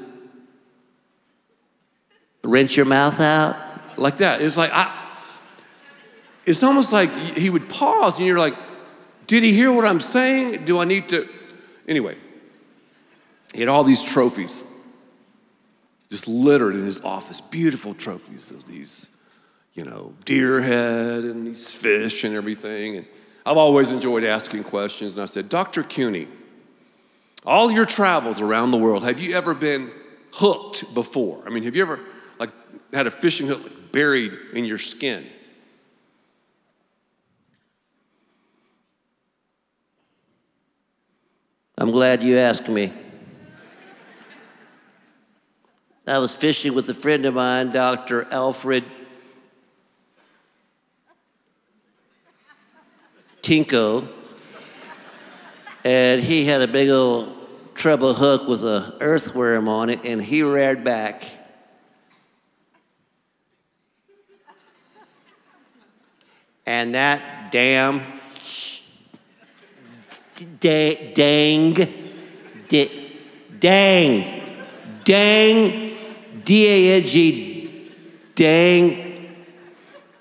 rinse 2.43 2.75
your 2.75 2.85
mouth 2.85 3.21
out? 3.21 3.55
Like 3.97 4.17
that. 4.17 4.41
It's 4.41 4.57
like, 4.57 4.71
I, 4.73 5.00
it's 6.45 6.63
almost 6.63 6.91
like 6.91 7.11
he 7.11 7.49
would 7.49 7.69
pause 7.69 8.17
and 8.17 8.25
you're 8.25 8.39
like, 8.39 8.55
did 9.27 9.43
he 9.43 9.53
hear 9.53 9.71
what 9.71 9.85
I'm 9.85 10.01
saying? 10.01 10.65
Do 10.65 10.79
I 10.79 10.85
need 10.85 11.09
to? 11.09 11.27
Anyway, 11.87 12.17
he 13.53 13.59
had 13.59 13.69
all 13.69 13.83
these 13.83 14.03
trophies 14.03 14.63
just 16.09 16.27
littered 16.27 16.75
in 16.75 16.85
his 16.85 17.03
office, 17.05 17.39
beautiful 17.39 17.93
trophies 17.93 18.51
of 18.51 18.67
these, 18.67 19.09
you 19.73 19.85
know, 19.85 20.13
deer 20.25 20.61
head 20.61 21.23
and 21.23 21.47
these 21.47 21.73
fish 21.73 22.23
and 22.23 22.35
everything. 22.35 22.97
And 22.97 23.05
I've 23.45 23.57
always 23.57 23.91
enjoyed 23.91 24.23
asking 24.23 24.65
questions. 24.65 25.13
And 25.13 25.21
I 25.21 25.25
said, 25.25 25.47
Dr. 25.47 25.83
Cuny, 25.83 26.27
all 27.45 27.71
your 27.71 27.85
travels 27.85 28.41
around 28.41 28.71
the 28.71 28.77
world, 28.77 29.03
have 29.03 29.19
you 29.19 29.35
ever 29.35 29.53
been 29.53 29.91
hooked 30.33 30.93
before? 30.93 31.41
I 31.45 31.49
mean, 31.49 31.63
have 31.63 31.75
you 31.75 31.81
ever 31.81 31.99
like 32.39 32.51
had 32.91 33.07
a 33.07 33.11
fishing 33.11 33.47
hook 33.47 33.91
buried 33.91 34.37
in 34.53 34.65
your 34.65 34.77
skin? 34.77 35.25
I'm 41.81 41.89
glad 41.89 42.21
you 42.21 42.37
asked 42.37 42.69
me. 42.69 42.93
I 46.05 46.19
was 46.19 46.35
fishing 46.35 46.75
with 46.75 46.87
a 46.91 46.93
friend 46.93 47.25
of 47.25 47.33
mine, 47.33 47.71
Dr. 47.71 48.27
Alfred 48.31 48.83
Tinko, 53.41 54.07
and 55.83 56.21
he 56.21 56.45
had 56.45 56.61
a 56.61 56.67
big 56.67 56.89
old 56.89 57.35
treble 57.73 58.13
hook 58.13 58.47
with 58.47 58.63
an 58.63 58.93
earthworm 59.01 59.67
on 59.67 59.89
it, 59.89 60.05
and 60.05 60.21
he 60.21 60.43
reared 60.43 60.83
back. 60.83 61.23
And 66.67 66.93
that 66.93 67.51
damn 67.51 68.20
da- 70.59 71.11
dang, 71.13 71.73
dang, 73.59 74.41
dang, 75.03 75.93
D 76.43 76.67
A 76.67 76.97
N 76.97 77.05
G, 77.05 77.91
dang, 78.35 79.35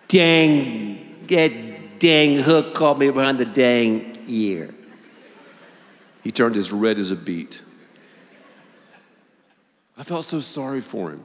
dang, 0.08 1.16
that 1.28 1.52
dang 1.98 2.40
hook 2.40 2.74
caught 2.74 2.98
me 2.98 3.10
behind 3.10 3.38
the 3.38 3.44
dang 3.44 4.18
ear. 4.26 4.70
He 6.22 6.32
turned 6.32 6.56
as 6.56 6.72
red 6.72 6.98
as 6.98 7.10
a 7.10 7.16
beet. 7.16 7.62
I 9.96 10.02
felt 10.02 10.24
so 10.24 10.40
sorry 10.40 10.80
for 10.80 11.10
him. 11.10 11.24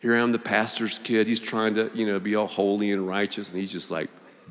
Here 0.00 0.14
I 0.14 0.20
am, 0.20 0.32
the 0.32 0.38
pastor's 0.38 0.98
kid. 0.98 1.26
He's 1.26 1.40
trying 1.40 1.74
to, 1.74 1.90
you 1.94 2.06
know, 2.06 2.20
be 2.20 2.36
all 2.36 2.46
holy 2.46 2.92
and 2.92 3.06
righteous, 3.06 3.50
and 3.50 3.60
he's 3.60 3.72
just 3.72 3.90
like, 3.90 4.08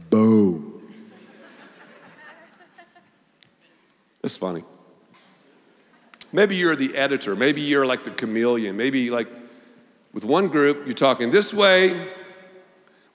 boom. 0.09 0.76
That's 4.27 4.35
funny. 4.35 4.61
Maybe 6.33 6.57
you're 6.57 6.75
the 6.75 6.97
editor. 6.97 7.33
Maybe 7.33 7.61
you're 7.61 7.85
like 7.85 8.03
the 8.03 8.11
chameleon. 8.11 8.75
Maybe 8.75 9.09
like 9.09 9.29
with 10.11 10.25
one 10.25 10.49
group, 10.49 10.85
you're 10.85 10.93
talking 10.93 11.29
this 11.29 11.53
way. 11.53 12.09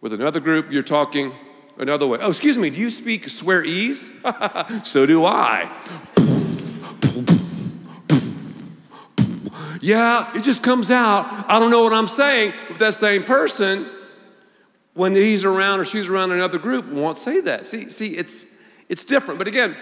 With 0.01 0.15
another 0.15 0.41
group, 0.41 0.73
you're 0.73 0.81
talking 0.83 1.35
another 1.77 2.07
way. 2.07 2.19
Oh, 2.23 2.31
excuse 2.31 2.57
me, 2.57 2.71
do 2.71 2.81
you 2.81 2.89
speak 2.89 3.29
swear 3.29 3.63
ease? 3.63 4.11
so 4.85 5.05
do 5.05 5.27
I. 5.27 5.71
yeah, 9.83 10.35
it 10.35 10.45
just 10.45 10.63
comes 10.63 10.91
out. 10.91 11.27
I 11.47 11.59
don't 11.59 11.71
know 11.71 11.83
what 11.83 11.93
I'm 11.93 12.09
saying. 12.09 12.55
But 12.71 12.79
that 12.79 12.95
same 12.95 13.23
person, 13.23 13.85
when 14.95 15.15
he's 15.15 15.45
around 15.45 15.81
or 15.81 15.85
she's 15.85 16.09
around 16.09 16.33
another 16.33 16.59
group, 16.59 16.87
won't 16.87 17.19
say 17.19 17.43
that. 17.43 17.67
See, 17.67 17.91
see, 17.91 18.17
it's 18.17 18.47
it's 18.89 19.05
different. 19.05 19.37
But 19.37 19.47
again, 19.47 19.77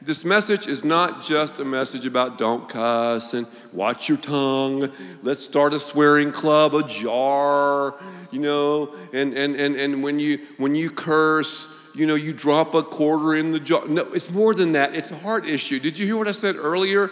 this 0.00 0.24
message 0.24 0.66
is 0.66 0.84
not 0.84 1.22
just 1.22 1.58
a 1.58 1.64
message 1.64 2.06
about 2.06 2.38
don't 2.38 2.68
cuss 2.68 3.34
and 3.34 3.46
watch 3.72 4.08
your 4.08 4.18
tongue. 4.18 4.90
Let's 5.22 5.40
start 5.40 5.74
a 5.74 5.80
swearing 5.80 6.30
club, 6.30 6.74
a 6.74 6.86
jar, 6.86 7.96
you 8.30 8.38
know, 8.38 8.94
and, 9.12 9.34
and, 9.34 9.56
and, 9.56 9.74
and 9.74 10.02
when, 10.02 10.20
you, 10.20 10.38
when 10.56 10.76
you 10.76 10.90
curse, 10.90 11.90
you 11.96 12.06
know, 12.06 12.14
you 12.14 12.32
drop 12.32 12.74
a 12.74 12.82
quarter 12.82 13.34
in 13.34 13.50
the 13.50 13.58
jar. 13.58 13.86
No, 13.88 14.02
it's 14.12 14.30
more 14.30 14.54
than 14.54 14.72
that. 14.72 14.94
It's 14.94 15.10
a 15.10 15.16
heart 15.16 15.46
issue. 15.48 15.80
Did 15.80 15.98
you 15.98 16.06
hear 16.06 16.16
what 16.16 16.28
I 16.28 16.32
said 16.32 16.54
earlier? 16.54 17.10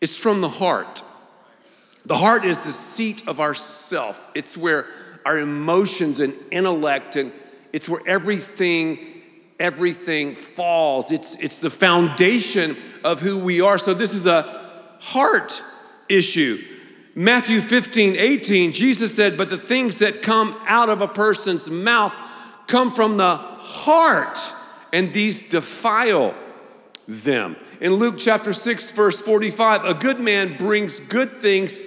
It's 0.00 0.18
from 0.18 0.40
the 0.40 0.48
heart. 0.48 1.02
The 2.04 2.16
heart 2.16 2.44
is 2.44 2.64
the 2.64 2.72
seat 2.72 3.28
of 3.28 3.38
our 3.38 3.54
self. 3.54 4.32
It's 4.34 4.56
where 4.56 4.86
our 5.24 5.38
emotions 5.38 6.18
and 6.18 6.34
intellect 6.50 7.16
and 7.16 7.32
it's 7.72 7.88
where 7.88 8.00
everything 8.06 9.15
everything 9.58 10.34
falls. 10.34 11.12
It's, 11.12 11.34
it's 11.36 11.58
the 11.58 11.70
foundation 11.70 12.76
of 13.04 13.20
who 13.20 13.40
we 13.40 13.60
are. 13.60 13.78
So, 13.78 13.94
this 13.94 14.12
is 14.12 14.26
a 14.26 14.42
heart 15.00 15.62
issue. 16.08 16.62
Matthew 17.14 17.60
15, 17.60 18.16
18, 18.16 18.72
Jesus 18.72 19.14
said, 19.14 19.38
But 19.38 19.48
the 19.48 19.56
things 19.56 19.98
that 19.98 20.22
come 20.22 20.54
out 20.66 20.90
of 20.90 21.00
a 21.00 21.08
person's 21.08 21.70
mouth 21.70 22.14
come 22.66 22.92
from 22.92 23.16
the 23.16 23.36
heart, 23.36 24.38
and 24.92 25.12
these 25.12 25.48
defile 25.48 26.34
them. 27.08 27.56
In 27.80 27.94
Luke 27.94 28.16
chapter 28.18 28.52
6, 28.52 28.90
verse 28.90 29.20
45, 29.20 29.84
a 29.84 29.94
good 29.94 30.20
man 30.20 30.56
brings 30.56 31.00
good 31.00 31.30
things 31.30 31.78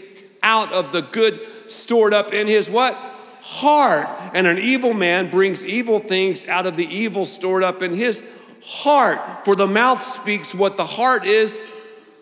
out 0.41 0.71
of 0.71 0.91
the 0.91 1.01
good 1.01 1.39
stored 1.67 2.13
up 2.13 2.33
in 2.33 2.47
his 2.47 2.69
what? 2.69 2.97
Heart, 3.41 4.07
and 4.33 4.47
an 4.47 4.57
evil 4.57 4.93
man 4.93 5.29
brings 5.29 5.65
evil 5.65 5.99
things 5.99 6.47
out 6.47 6.65
of 6.65 6.77
the 6.77 6.85
evil 6.85 7.25
stored 7.25 7.63
up 7.63 7.81
in 7.81 7.93
his 7.93 8.23
heart. 8.63 9.45
For 9.45 9.55
the 9.55 9.67
mouth 9.67 10.01
speaks 10.01 10.53
what 10.55 10.77
the 10.77 10.85
heart 10.85 11.25
is 11.25 11.65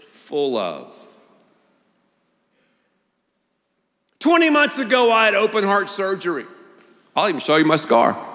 full 0.07 0.57
of. 0.57 0.93
20 4.19 4.49
months 4.49 4.79
ago, 4.79 5.11
I 5.11 5.25
had 5.25 5.35
open 5.35 5.63
heart 5.63 5.89
surgery. 5.89 6.45
I'll 7.15 7.29
even 7.29 7.39
show 7.39 7.55
you 7.55 7.65
my 7.65 7.75
scar. 7.75 8.26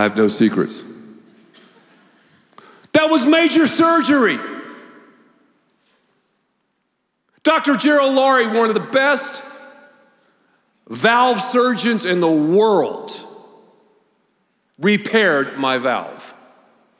I 0.00 0.04
have 0.04 0.16
no 0.16 0.28
secrets. 0.28 0.82
That 2.92 3.10
was 3.10 3.26
major 3.26 3.66
surgery. 3.66 4.38
Dr. 7.42 7.76
Gerald 7.76 8.14
Lawrie, 8.14 8.46
one 8.46 8.70
of 8.70 8.74
the 8.74 8.80
best 8.80 9.42
valve 10.88 11.38
surgeons 11.38 12.06
in 12.06 12.20
the 12.20 12.30
world, 12.30 13.12
repaired 14.78 15.58
my 15.58 15.76
valve. 15.76 16.34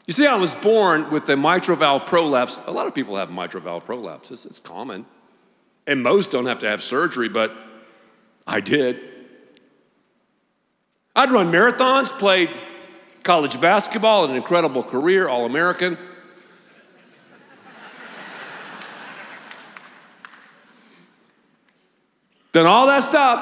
You 0.07 0.13
see, 0.13 0.27
I 0.27 0.37
was 0.37 0.55
born 0.55 1.09
with 1.09 1.27
a 1.31 1.39
mitral 1.39 1.79
valve 1.79 2.05
prolapse. 2.05 2.61
A 2.67 2.71
lot 2.71 2.87
of 2.87 2.95
people 2.95 3.17
have 3.17 3.31
mitral 3.31 3.63
valve 3.63 3.87
prolapse, 3.87 4.31
it's, 4.31 4.45
it's 4.45 4.59
common. 4.59 5.07
And 5.87 6.03
most 6.03 6.33
don't 6.33 6.45
have 6.45 6.61
to 6.61 6.69
have 6.69 6.83
surgery, 6.83 7.31
but 7.31 7.51
I 8.47 8.61
did. 8.61 9.01
I'd 11.17 11.33
run 11.33 11.51
marathons, 11.51 12.11
played 12.11 12.51
college 13.23 13.61
basketball, 13.61 14.25
an 14.25 14.35
incredible 14.35 14.83
career, 14.83 15.29
All 15.29 15.45
American. 15.47 15.99
Done 22.53 22.67
all 22.67 22.87
that 22.87 23.05
stuff. 23.05 23.39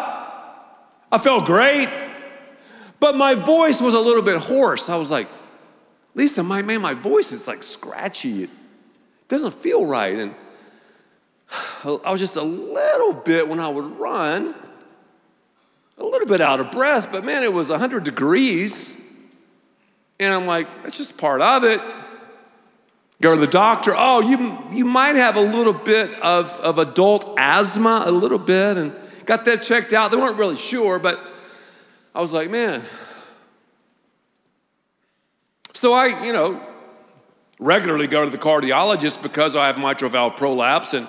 I 1.10 1.18
felt 1.18 1.46
great. 1.46 1.88
But 3.00 3.16
my 3.16 3.34
voice 3.34 3.80
was 3.80 3.94
a 3.94 4.00
little 4.00 4.22
bit 4.22 4.36
hoarse. 4.36 4.88
I 4.88 4.96
was 4.96 5.10
like, 5.10 5.28
Lisa, 6.14 6.42
my 6.42 6.62
man, 6.62 6.82
my 6.82 6.94
voice 6.94 7.32
is 7.32 7.46
like 7.46 7.62
scratchy. 7.62 8.44
It 8.44 8.50
doesn't 9.28 9.54
feel 9.54 9.86
right. 9.86 10.18
And 10.18 10.34
I 11.84 12.10
was 12.10 12.20
just 12.20 12.36
a 12.36 12.42
little 12.42 13.14
bit 13.14 13.48
when 13.48 13.60
I 13.60 13.68
would 13.68 13.98
run, 13.98 14.54
a 15.96 16.04
little 16.04 16.26
bit 16.26 16.40
out 16.40 16.60
of 16.60 16.70
breath, 16.70 17.10
but 17.10 17.24
man, 17.24 17.42
it 17.42 17.52
was 17.52 17.70
100 17.70 18.04
degrees. 18.04 18.97
And 20.20 20.34
I'm 20.34 20.46
like, 20.46 20.66
that's 20.82 20.96
just 20.96 21.18
part 21.18 21.40
of 21.40 21.64
it. 21.64 21.80
Go 23.20 23.34
to 23.34 23.40
the 23.40 23.46
doctor. 23.46 23.92
Oh, 23.96 24.20
you, 24.20 24.76
you 24.76 24.84
might 24.84 25.16
have 25.16 25.36
a 25.36 25.40
little 25.40 25.72
bit 25.72 26.12
of, 26.20 26.58
of 26.60 26.78
adult 26.78 27.34
asthma, 27.36 28.04
a 28.06 28.12
little 28.12 28.38
bit, 28.38 28.76
and 28.76 28.92
got 29.26 29.44
that 29.46 29.62
checked 29.62 29.92
out. 29.92 30.10
They 30.10 30.16
weren't 30.16 30.38
really 30.38 30.56
sure, 30.56 30.98
but 30.98 31.18
I 32.14 32.20
was 32.20 32.32
like, 32.32 32.50
man. 32.50 32.82
So 35.72 35.92
I, 35.92 36.24
you 36.24 36.32
know, 36.32 36.60
regularly 37.60 38.06
go 38.06 38.24
to 38.24 38.30
the 38.30 38.38
cardiologist 38.38 39.22
because 39.22 39.56
I 39.56 39.66
have 39.66 39.78
mitral 39.78 40.10
valve 40.10 40.36
prolapse, 40.36 40.94
and 40.94 41.08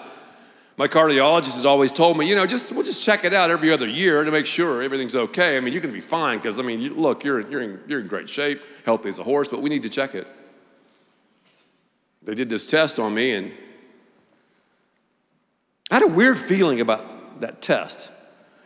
my 0.78 0.88
cardiologist 0.88 1.56
has 1.56 1.66
always 1.66 1.92
told 1.92 2.18
me, 2.18 2.28
you 2.28 2.36
know, 2.36 2.46
just 2.48 2.72
we'll 2.72 2.84
just 2.84 3.04
check 3.04 3.24
it 3.24 3.34
out 3.34 3.52
every 3.52 3.72
other 3.72 3.88
year 3.88 4.24
to 4.24 4.32
make 4.32 4.46
sure 4.46 4.82
everything's 4.82 5.16
okay. 5.16 5.58
I 5.58 5.60
mean, 5.60 5.74
you're 5.74 5.82
going 5.82 5.94
to 5.94 5.98
be 5.98 6.06
fine 6.06 6.40
because 6.40 6.60
I 6.60 6.64
mean, 6.64 6.80
you, 6.80 6.94
look, 6.94 7.24
you're 7.24 7.42
you're 7.50 7.62
in, 7.62 7.80
you're 7.88 8.00
in 8.00 8.08
great 8.08 8.30
shape, 8.30 8.62
healthy 8.90 9.10
as 9.10 9.20
a 9.20 9.24
horse, 9.24 9.48
but 9.48 9.62
we 9.62 9.70
need 9.70 9.84
to 9.84 9.90
check 9.90 10.16
it. 10.16 10.28
They 12.24 12.34
did 12.34 12.50
this 12.50 12.66
test 12.66 12.98
on 12.98 13.14
me, 13.14 13.36
and 13.36 13.52
I 15.92 16.00
had 16.00 16.04
a 16.06 16.08
weird 16.08 16.40
feeling 16.40 16.82
about 16.82 17.42
that 17.42 17.62
test, 17.62 18.12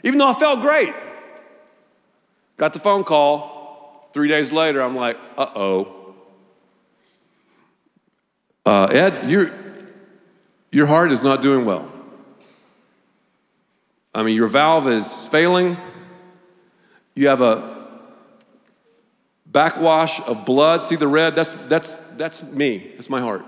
even 0.02 0.20
though 0.20 0.30
I 0.30 0.34
felt 0.34 0.62
great. 0.62 0.94
Got 2.56 2.72
the 2.72 2.80
phone 2.80 3.04
call 3.04 4.10
three 4.14 4.30
days 4.30 4.54
later. 4.54 4.82
I'm 4.82 4.96
like, 4.96 5.18
uh 5.38 5.50
oh. 5.56 6.16
Uh, 8.66 8.86
Ed, 8.86 9.30
your, 9.30 9.52
your 10.72 10.86
heart 10.86 11.12
is 11.12 11.22
not 11.22 11.42
doing 11.42 11.66
well. 11.66 11.92
I 14.16 14.24
mean, 14.24 14.38
your 14.38 14.48
valve 14.48 14.88
is 14.88 15.28
failing. 15.28 15.76
You 17.14 17.28
have 17.28 17.42
a 17.42 17.73
backwash 19.54 20.20
of 20.28 20.46
blood. 20.46 20.86
See 20.86 20.96
the 20.96 21.08
red? 21.08 21.36
That's, 21.36 21.54
that's, 21.54 21.96
that's 22.18 22.44
me. 22.52 22.92
That's 22.96 23.10
my 23.10 23.22
heart. 23.22 23.46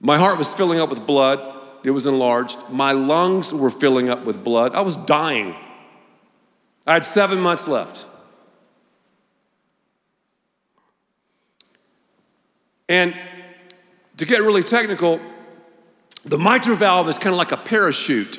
My 0.00 0.18
heart 0.18 0.38
was 0.38 0.52
filling 0.52 0.78
up 0.78 0.90
with 0.90 1.06
blood, 1.06 1.54
it 1.82 1.92
was 1.92 2.06
enlarged. 2.06 2.58
My 2.70 2.92
lungs 2.92 3.54
were 3.54 3.70
filling 3.70 4.08
up 4.08 4.24
with 4.24 4.42
blood. 4.42 4.74
I 4.74 4.80
was 4.80 4.96
dying. 4.96 5.54
I 6.86 6.94
had 6.94 7.04
seven 7.04 7.40
months 7.40 7.68
left. 7.68 8.06
And 12.88 13.16
to 14.16 14.26
get 14.26 14.40
really 14.40 14.62
technical, 14.62 15.20
the 16.24 16.38
mitral 16.38 16.76
valve 16.76 17.08
is 17.08 17.18
kind 17.18 17.32
of 17.32 17.38
like 17.38 17.52
a 17.52 17.56
parachute. 17.56 18.38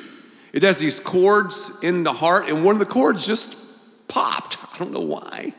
It 0.52 0.62
has 0.62 0.78
these 0.78 1.00
cords 1.00 1.78
in 1.82 2.04
the 2.04 2.12
heart, 2.12 2.48
and 2.48 2.64
one 2.64 2.74
of 2.74 2.80
the 2.80 2.86
cords 2.86 3.26
just 3.26 3.56
popped. 4.08 4.58
I 4.74 4.78
don't 4.78 4.92
know 4.92 5.00
why. 5.00 5.52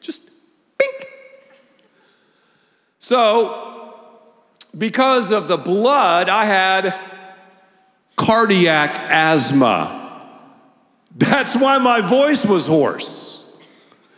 Just 0.00 0.30
bink. 0.78 1.08
So 2.98 3.94
because 4.76 5.30
of 5.30 5.48
the 5.48 5.56
blood, 5.56 6.28
I 6.28 6.44
had 6.44 6.94
cardiac 8.16 8.90
asthma. 9.10 9.96
That's 11.14 11.56
why 11.56 11.78
my 11.78 12.00
voice 12.00 12.44
was 12.44 12.66
hoarse. 12.66 13.60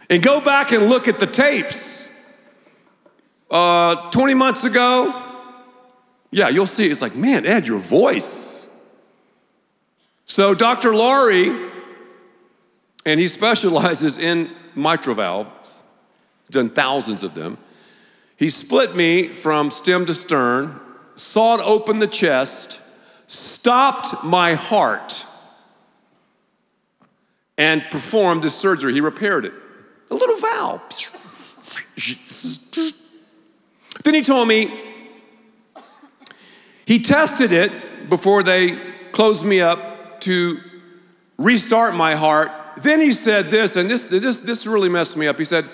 And 0.09 0.23
go 0.23 0.41
back 0.41 0.73
and 0.73 0.89
look 0.89 1.07
at 1.07 1.21
the 1.21 1.27
tapes. 1.27 2.01
Uh, 3.51 4.11
20 4.11 4.35
months 4.35 4.65
ago, 4.65 5.23
yeah, 6.31 6.49
you'll 6.49 6.67
see. 6.67 6.87
It's 6.89 7.03
like, 7.03 7.17
man, 7.17 7.45
Ed, 7.47 7.67
your 7.67 7.79
voice. 7.79 8.59
So, 10.27 10.55
Dr. 10.55 10.95
Lawrie, 10.95 11.71
and 13.05 13.19
he 13.19 13.27
specializes 13.27 14.19
in 14.19 14.51
mitral 14.77 15.17
valves, 15.17 15.83
done 16.51 16.69
thousands 16.69 17.23
of 17.23 17.35
them. 17.35 17.59
He 18.41 18.49
split 18.49 18.97
me 18.97 19.29
from 19.29 19.71
stem 19.71 20.07
to 20.07 20.15
stern, 20.15 20.81
sawed 21.15 21.61
open 21.61 21.99
the 21.99 22.07
chest, 22.07 22.81
stopped 23.27 24.25
my 24.25 24.55
heart, 24.55 25.27
and 27.59 27.83
performed 27.91 28.43
this 28.43 28.55
surgery. 28.55 28.95
He 28.95 29.03
repaired 29.03 29.45
it. 29.45 29.53
A 30.11 30.15
little 30.15 30.39
valve. 30.39 30.81
then 34.05 34.15
he 34.15 34.23
told 34.23 34.49
me 34.49 34.75
he 36.87 37.03
tested 37.03 37.53
it 37.53 38.09
before 38.09 38.43
they 38.43 38.79
closed 39.13 39.45
me 39.45 39.61
up 39.61 40.23
to 40.23 40.57
restart 41.37 41.95
my 41.95 42.15
heart. 42.15 42.51
Then 42.79 43.01
he 43.01 43.13
said 43.13 43.51
this, 43.51 43.77
and 43.77 43.91
this, 43.91 44.07
this, 44.07 44.39
this 44.39 44.67
really 44.67 44.89
messed 44.89 45.19
me 45.19 45.27
up. 45.27 45.37
He 45.37 45.45
said, 45.45 45.67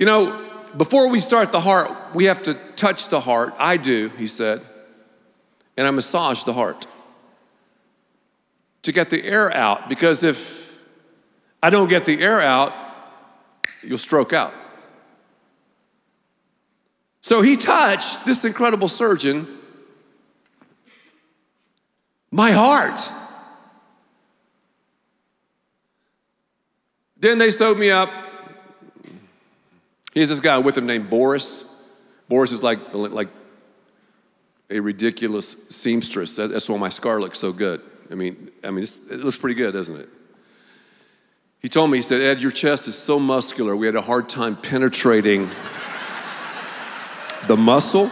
You 0.00 0.06
know, 0.06 0.47
before 0.78 1.08
we 1.08 1.18
start 1.18 1.50
the 1.50 1.60
heart, 1.60 1.90
we 2.14 2.26
have 2.26 2.42
to 2.44 2.54
touch 2.76 3.08
the 3.08 3.20
heart. 3.20 3.52
I 3.58 3.76
do, 3.76 4.10
he 4.10 4.28
said, 4.28 4.62
and 5.76 5.86
I 5.86 5.90
massage 5.90 6.44
the 6.44 6.52
heart 6.52 6.86
to 8.82 8.92
get 8.92 9.10
the 9.10 9.24
air 9.24 9.54
out 9.54 9.88
because 9.88 10.22
if 10.22 10.80
I 11.60 11.70
don't 11.70 11.88
get 11.88 12.04
the 12.04 12.22
air 12.22 12.40
out, 12.40 12.72
you'll 13.82 13.98
stroke 13.98 14.32
out. 14.32 14.54
So 17.20 17.42
he 17.42 17.56
touched 17.56 18.24
this 18.24 18.44
incredible 18.44 18.88
surgeon, 18.88 19.48
my 22.30 22.52
heart. 22.52 23.00
Then 27.16 27.38
they 27.38 27.50
sewed 27.50 27.78
me 27.78 27.90
up 27.90 28.10
Here's 30.18 30.30
this 30.30 30.40
guy 30.40 30.58
with 30.58 30.76
him 30.76 30.86
named 30.86 31.08
Boris. 31.08 31.96
Boris 32.28 32.50
is 32.50 32.60
like, 32.60 32.92
like 32.92 33.28
a 34.68 34.80
ridiculous 34.80 35.68
seamstress. 35.68 36.34
That's 36.34 36.68
why 36.68 36.76
my 36.76 36.88
scar 36.88 37.20
looks 37.20 37.38
so 37.38 37.52
good. 37.52 37.80
I 38.10 38.16
mean, 38.16 38.50
I 38.64 38.72
mean, 38.72 38.82
it 38.82 39.20
looks 39.20 39.36
pretty 39.36 39.54
good, 39.54 39.74
doesn't 39.74 39.94
it? 39.94 40.08
He 41.60 41.68
told 41.68 41.92
me, 41.92 41.98
he 41.98 42.02
said, 42.02 42.20
Ed, 42.20 42.40
your 42.40 42.50
chest 42.50 42.88
is 42.88 42.98
so 42.98 43.20
muscular, 43.20 43.76
we 43.76 43.86
had 43.86 43.94
a 43.94 44.02
hard 44.02 44.28
time 44.28 44.56
penetrating 44.56 45.48
the 47.46 47.56
muscle. 47.56 48.10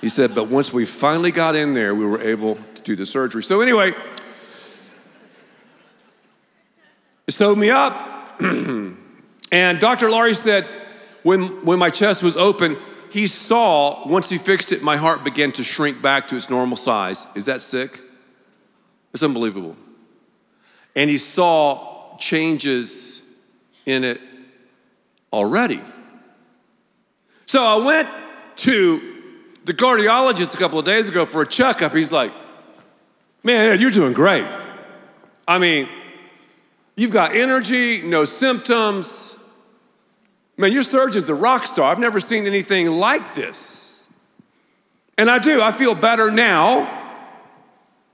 He 0.00 0.08
said, 0.08 0.34
but 0.34 0.48
once 0.48 0.72
we 0.72 0.86
finally 0.86 1.32
got 1.32 1.54
in 1.54 1.74
there, 1.74 1.94
we 1.94 2.06
were 2.06 2.22
able 2.22 2.54
to 2.76 2.82
do 2.82 2.96
the 2.96 3.04
surgery. 3.04 3.42
So, 3.42 3.60
anyway, 3.60 3.92
sewed 7.28 7.58
me 7.58 7.68
up. 7.68 8.40
And 9.52 9.78
Dr. 9.78 10.10
Lawrie 10.10 10.34
said, 10.34 10.66
when, 11.22 11.64
when 11.64 11.78
my 11.78 11.90
chest 11.90 12.22
was 12.22 12.36
open, 12.36 12.76
he 13.10 13.26
saw, 13.26 14.08
once 14.08 14.30
he 14.30 14.38
fixed 14.38 14.72
it, 14.72 14.82
my 14.82 14.96
heart 14.96 15.22
began 15.22 15.52
to 15.52 15.62
shrink 15.62 16.00
back 16.00 16.26
to 16.28 16.36
its 16.36 16.48
normal 16.48 16.76
size. 16.76 17.26
Is 17.36 17.44
that 17.44 17.60
sick? 17.60 18.00
It's 19.12 19.22
unbelievable. 19.22 19.76
And 20.96 21.10
he 21.10 21.18
saw 21.18 22.16
changes 22.16 23.22
in 23.84 24.04
it 24.04 24.20
already. 25.32 25.82
So 27.44 27.62
I 27.62 27.76
went 27.76 28.08
to 28.56 29.00
the 29.66 29.74
cardiologist 29.74 30.54
a 30.54 30.58
couple 30.58 30.78
of 30.78 30.86
days 30.86 31.08
ago 31.08 31.26
for 31.26 31.42
a 31.42 31.46
checkup. 31.46 31.94
He's 31.94 32.10
like, 32.10 32.32
Man, 33.44 33.80
you're 33.80 33.90
doing 33.90 34.12
great. 34.12 34.46
I 35.48 35.58
mean, 35.58 35.88
you've 36.94 37.10
got 37.10 37.34
energy, 37.34 38.00
no 38.02 38.24
symptoms. 38.24 39.41
Man, 40.56 40.72
your 40.72 40.82
surgeon's 40.82 41.28
a 41.28 41.34
rock 41.34 41.66
star. 41.66 41.90
I've 41.90 41.98
never 41.98 42.20
seen 42.20 42.46
anything 42.46 42.90
like 42.90 43.34
this. 43.34 44.08
And 45.16 45.30
I 45.30 45.38
do. 45.38 45.60
I 45.60 45.72
feel 45.72 45.94
better 45.94 46.30
now 46.30 47.00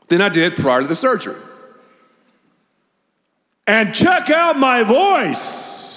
than 0.09 0.21
I 0.21 0.29
did 0.29 0.57
prior 0.57 0.81
to 0.81 0.87
the 0.87 0.97
surgery. 0.97 1.41
And 3.67 3.95
check 3.95 4.31
out 4.31 4.59
my 4.59 4.83
voice. 4.83 5.89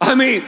I 0.00 0.14
mean, 0.14 0.44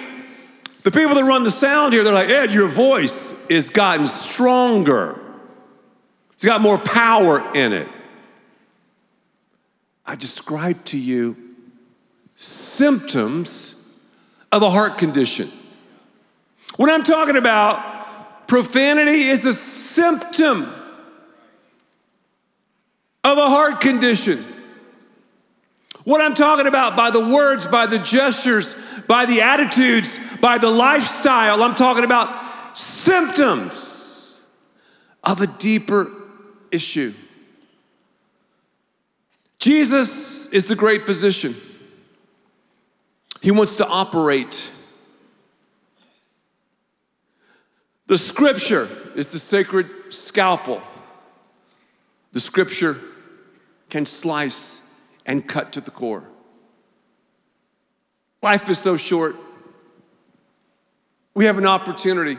the 0.83 0.91
people 0.91 1.15
that 1.15 1.25
run 1.25 1.43
the 1.43 1.51
sound 1.51 1.95
here, 1.95 2.05
they're 2.05 2.13
like, 2.13 2.29
Ed, 2.29 2.53
your 2.53 2.69
voice 2.69 3.49
is 3.49 3.71
gotten 3.71 4.07
stronger. 4.07 5.19
It's 6.35 6.45
got 6.45 6.61
more 6.61 6.79
power 6.79 7.53
in 7.55 7.73
it. 7.73 7.89
I 10.07 10.17
described 10.17 10.87
to 10.87 10.99
you 10.99 11.37
symptoms 12.37 14.03
of 14.53 14.63
a 14.63 14.71
heart 14.71 14.99
condition. 14.99 15.51
When 16.77 16.91
I'm 16.91 17.05
talking 17.05 17.37
about 17.37 18.49
profanity 18.49 19.23
is 19.23 19.47
a 19.47 19.55
symptom 19.55 20.63
of 23.23 23.39
a 23.39 23.49
heart 23.49 23.81
condition. 23.81 24.45
What 26.03 26.21
I'm 26.21 26.35
talking 26.35 26.67
about 26.67 26.97
by 26.97 27.11
the 27.11 27.27
words, 27.27 27.67
by 27.67 27.87
the 27.87 27.99
gestures, 27.99 28.77
by 29.09 29.25
the 29.25 29.41
attitudes, 29.41 30.19
by 30.41 30.59
the 30.59 30.69
lifestyle, 30.69 31.63
I'm 31.63 31.75
talking 31.75 32.05
about 32.05 32.77
symptoms 32.77 34.45
of 35.23 35.41
a 35.41 35.47
deeper 35.47 36.11
issue. 36.75 37.15
Jesus 39.59 40.53
is 40.53 40.65
the 40.65 40.75
great 40.75 41.07
physician. 41.07 41.55
He 43.41 43.51
wants 43.51 43.77
to 43.77 43.87
operate. 43.87 44.71
The 48.07 48.19
scripture 48.19 48.89
is 49.15 49.29
the 49.29 49.39
sacred 49.39 49.89
scalpel. 50.11 50.83
The 52.33 52.41
scripture 52.41 52.99
can 53.89 54.05
slice 54.05 55.01
and 55.25 55.47
cut 55.47 55.73
to 55.73 55.81
the 55.81 55.91
core. 55.91 56.29
Life 58.43 58.69
is 58.69 58.79
so 58.79 58.97
short. 58.97 59.37
We 61.35 61.47
have 61.47 61.57
an 61.57 61.67
opportunity 61.67 62.39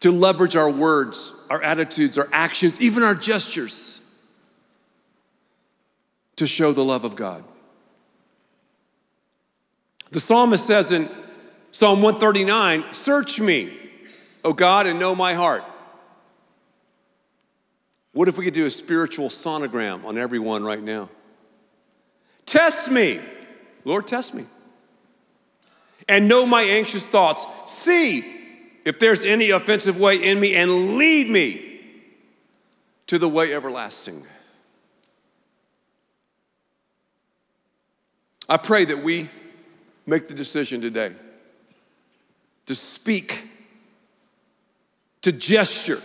to 0.00 0.10
leverage 0.10 0.56
our 0.56 0.70
words, 0.70 1.43
our 1.54 1.62
attitudes, 1.62 2.18
our 2.18 2.28
actions, 2.32 2.80
even 2.80 3.04
our 3.04 3.14
gestures 3.14 4.00
to 6.34 6.48
show 6.48 6.72
the 6.72 6.84
love 6.84 7.04
of 7.04 7.14
God. 7.14 7.44
The 10.10 10.18
psalmist 10.18 10.66
says 10.66 10.90
in 10.90 11.08
Psalm 11.70 12.02
139 12.02 12.92
Search 12.92 13.40
me, 13.40 13.72
O 14.44 14.52
God, 14.52 14.88
and 14.88 14.98
know 14.98 15.14
my 15.14 15.34
heart. 15.34 15.62
What 18.12 18.26
if 18.26 18.36
we 18.36 18.44
could 18.44 18.54
do 18.54 18.66
a 18.66 18.70
spiritual 18.70 19.28
sonogram 19.28 20.04
on 20.04 20.18
everyone 20.18 20.64
right 20.64 20.82
now? 20.82 21.08
Test 22.46 22.90
me, 22.90 23.20
Lord, 23.84 24.08
test 24.08 24.34
me. 24.34 24.44
And 26.08 26.26
know 26.26 26.46
my 26.46 26.62
anxious 26.62 27.06
thoughts. 27.06 27.46
See 27.70 28.33
if 28.84 28.98
there's 28.98 29.24
any 29.24 29.50
offensive 29.50 29.98
way 29.98 30.16
in 30.16 30.38
me 30.38 30.54
and 30.54 30.96
lead 30.96 31.30
me 31.30 31.80
to 33.06 33.18
the 33.18 33.28
way 33.28 33.54
everlasting. 33.54 34.22
I 38.48 38.56
pray 38.58 38.84
that 38.84 38.98
we 38.98 39.28
make 40.06 40.28
the 40.28 40.34
decision 40.34 40.80
today 40.80 41.12
to 42.66 42.74
speak, 42.74 43.48
to 45.22 45.32
gesture, 45.32 46.00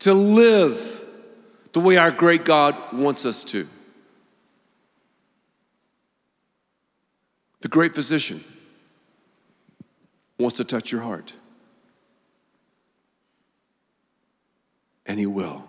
to 0.00 0.12
live 0.12 1.04
the 1.72 1.80
way 1.80 1.96
our 1.96 2.10
great 2.10 2.44
God 2.44 2.76
wants 2.92 3.24
us 3.24 3.44
to. 3.44 3.66
The 7.62 7.68
great 7.68 7.94
physician 7.94 8.42
wants 10.38 10.56
to 10.56 10.64
touch 10.64 10.92
your 10.92 11.00
heart. 11.00 11.34
And 15.06 15.18
he 15.18 15.26
will 15.26 15.64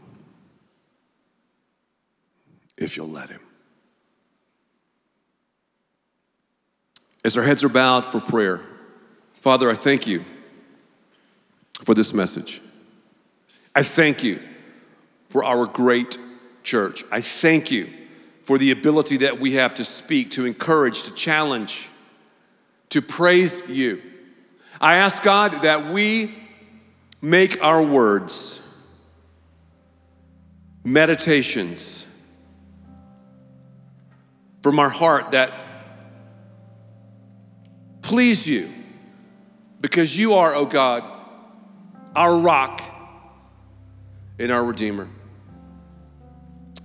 if 2.77 2.95
you'll 2.95 3.09
let 3.09 3.29
him. 3.29 3.41
As 7.25 7.35
our 7.35 7.43
heads 7.43 7.63
are 7.63 7.69
bowed 7.69 8.11
for 8.11 8.21
prayer, 8.21 8.61
Father, 9.41 9.69
I 9.69 9.75
thank 9.75 10.07
you 10.07 10.23
for 11.83 11.93
this 11.93 12.13
message. 12.13 12.61
I 13.75 13.83
thank 13.83 14.23
you 14.23 14.39
for 15.29 15.43
our 15.43 15.65
great 15.65 16.17
church. 16.63 17.03
I 17.11 17.21
thank 17.21 17.71
you 17.71 17.89
for 18.43 18.57
the 18.57 18.71
ability 18.71 19.17
that 19.17 19.39
we 19.39 19.53
have 19.53 19.75
to 19.75 19.83
speak, 19.83 20.31
to 20.31 20.45
encourage, 20.45 21.03
to 21.03 21.13
challenge, 21.13 21.89
to 22.89 23.01
praise 23.01 23.69
you. 23.69 24.01
I 24.79 24.95
ask 24.95 25.21
God 25.21 25.63
that 25.63 25.87
we 25.87 26.33
make 27.21 27.61
our 27.61 27.81
words 27.81 28.66
meditations 30.87 32.05
from 34.63 34.79
our 34.79 34.89
heart 34.89 35.31
that 35.31 35.51
please 38.01 38.47
you 38.47 38.69
because 39.81 40.17
you 40.17 40.35
are, 40.35 40.55
oh 40.55 40.65
God, 40.65 41.03
our 42.15 42.37
rock 42.37 42.81
and 44.39 44.49
our 44.49 44.63
Redeemer. 44.63 45.09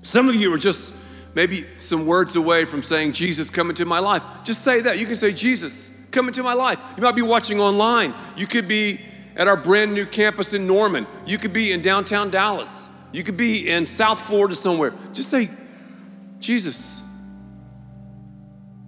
Some 0.03 0.29
of 0.29 0.35
you 0.35 0.53
are 0.53 0.59
just 0.59 1.07
maybe 1.37 1.65
some 1.79 2.05
words 2.05 2.35
away 2.35 2.65
from 2.65 2.83
saying, 2.83 3.13
Jesus, 3.13 3.51
come 3.51 3.71
into 3.71 3.85
my 3.85 4.01
life. 4.01 4.25
Just 4.43 4.63
say 4.65 4.81
that. 4.81 4.99
You 4.99 5.07
can 5.07 5.17
say, 5.17 5.33
Jesus, 5.33 6.09
come 6.11 6.27
into 6.27 6.43
my 6.43 6.55
life. 6.55 6.83
You 6.97 7.05
might 7.05 7.15
be 7.15 7.23
watching 7.23 7.61
online. 7.61 8.15
You 8.37 8.49
could 8.49 8.67
be 8.67 9.01
at 9.37 9.47
our 9.47 9.57
brand 9.57 9.95
new 9.95 10.07
campus 10.07 10.55
in 10.55 10.67
Norman. 10.67 11.07
You 11.25 11.39
could 11.39 11.53
be 11.53 11.71
in 11.71 11.83
downtown 11.83 12.31
Dallas. 12.31 12.91
You 13.13 13.23
could 13.23 13.37
be 13.37 13.69
in 13.69 13.87
South 13.87 14.21
Florida 14.21 14.55
somewhere. 14.55 14.95
Just 15.13 15.31
say, 15.31 15.51
Jesus, 16.41 17.03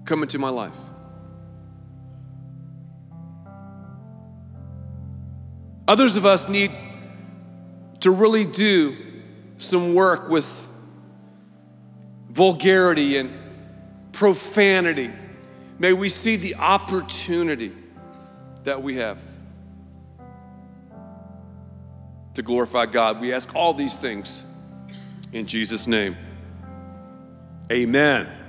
come 0.05 0.23
into 0.23 0.39
my 0.39 0.49
life. 0.49 0.77
Others 5.87 6.17
of 6.17 6.25
us 6.25 6.49
need 6.49 6.71
to 8.01 8.11
really 8.11 8.45
do 8.45 8.97
some 9.59 9.95
work 9.95 10.29
with 10.29 10.67
vulgarity 12.31 13.19
and 13.19 13.31
profanity. 14.13 15.11
May 15.79 15.93
we 15.93 16.09
see 16.09 16.37
the 16.37 16.55
opportunity 16.57 17.73
that 18.65 18.83
we 18.83 18.97
have 18.97 19.21
to 22.35 22.43
glorify 22.43 22.87
God. 22.87 23.21
We 23.21 23.33
ask 23.33 23.55
all 23.55 23.73
these 23.73 23.97
things 23.97 24.45
in 25.33 25.47
Jesus' 25.47 25.87
name. 25.87 26.17
Amen. 27.73 28.44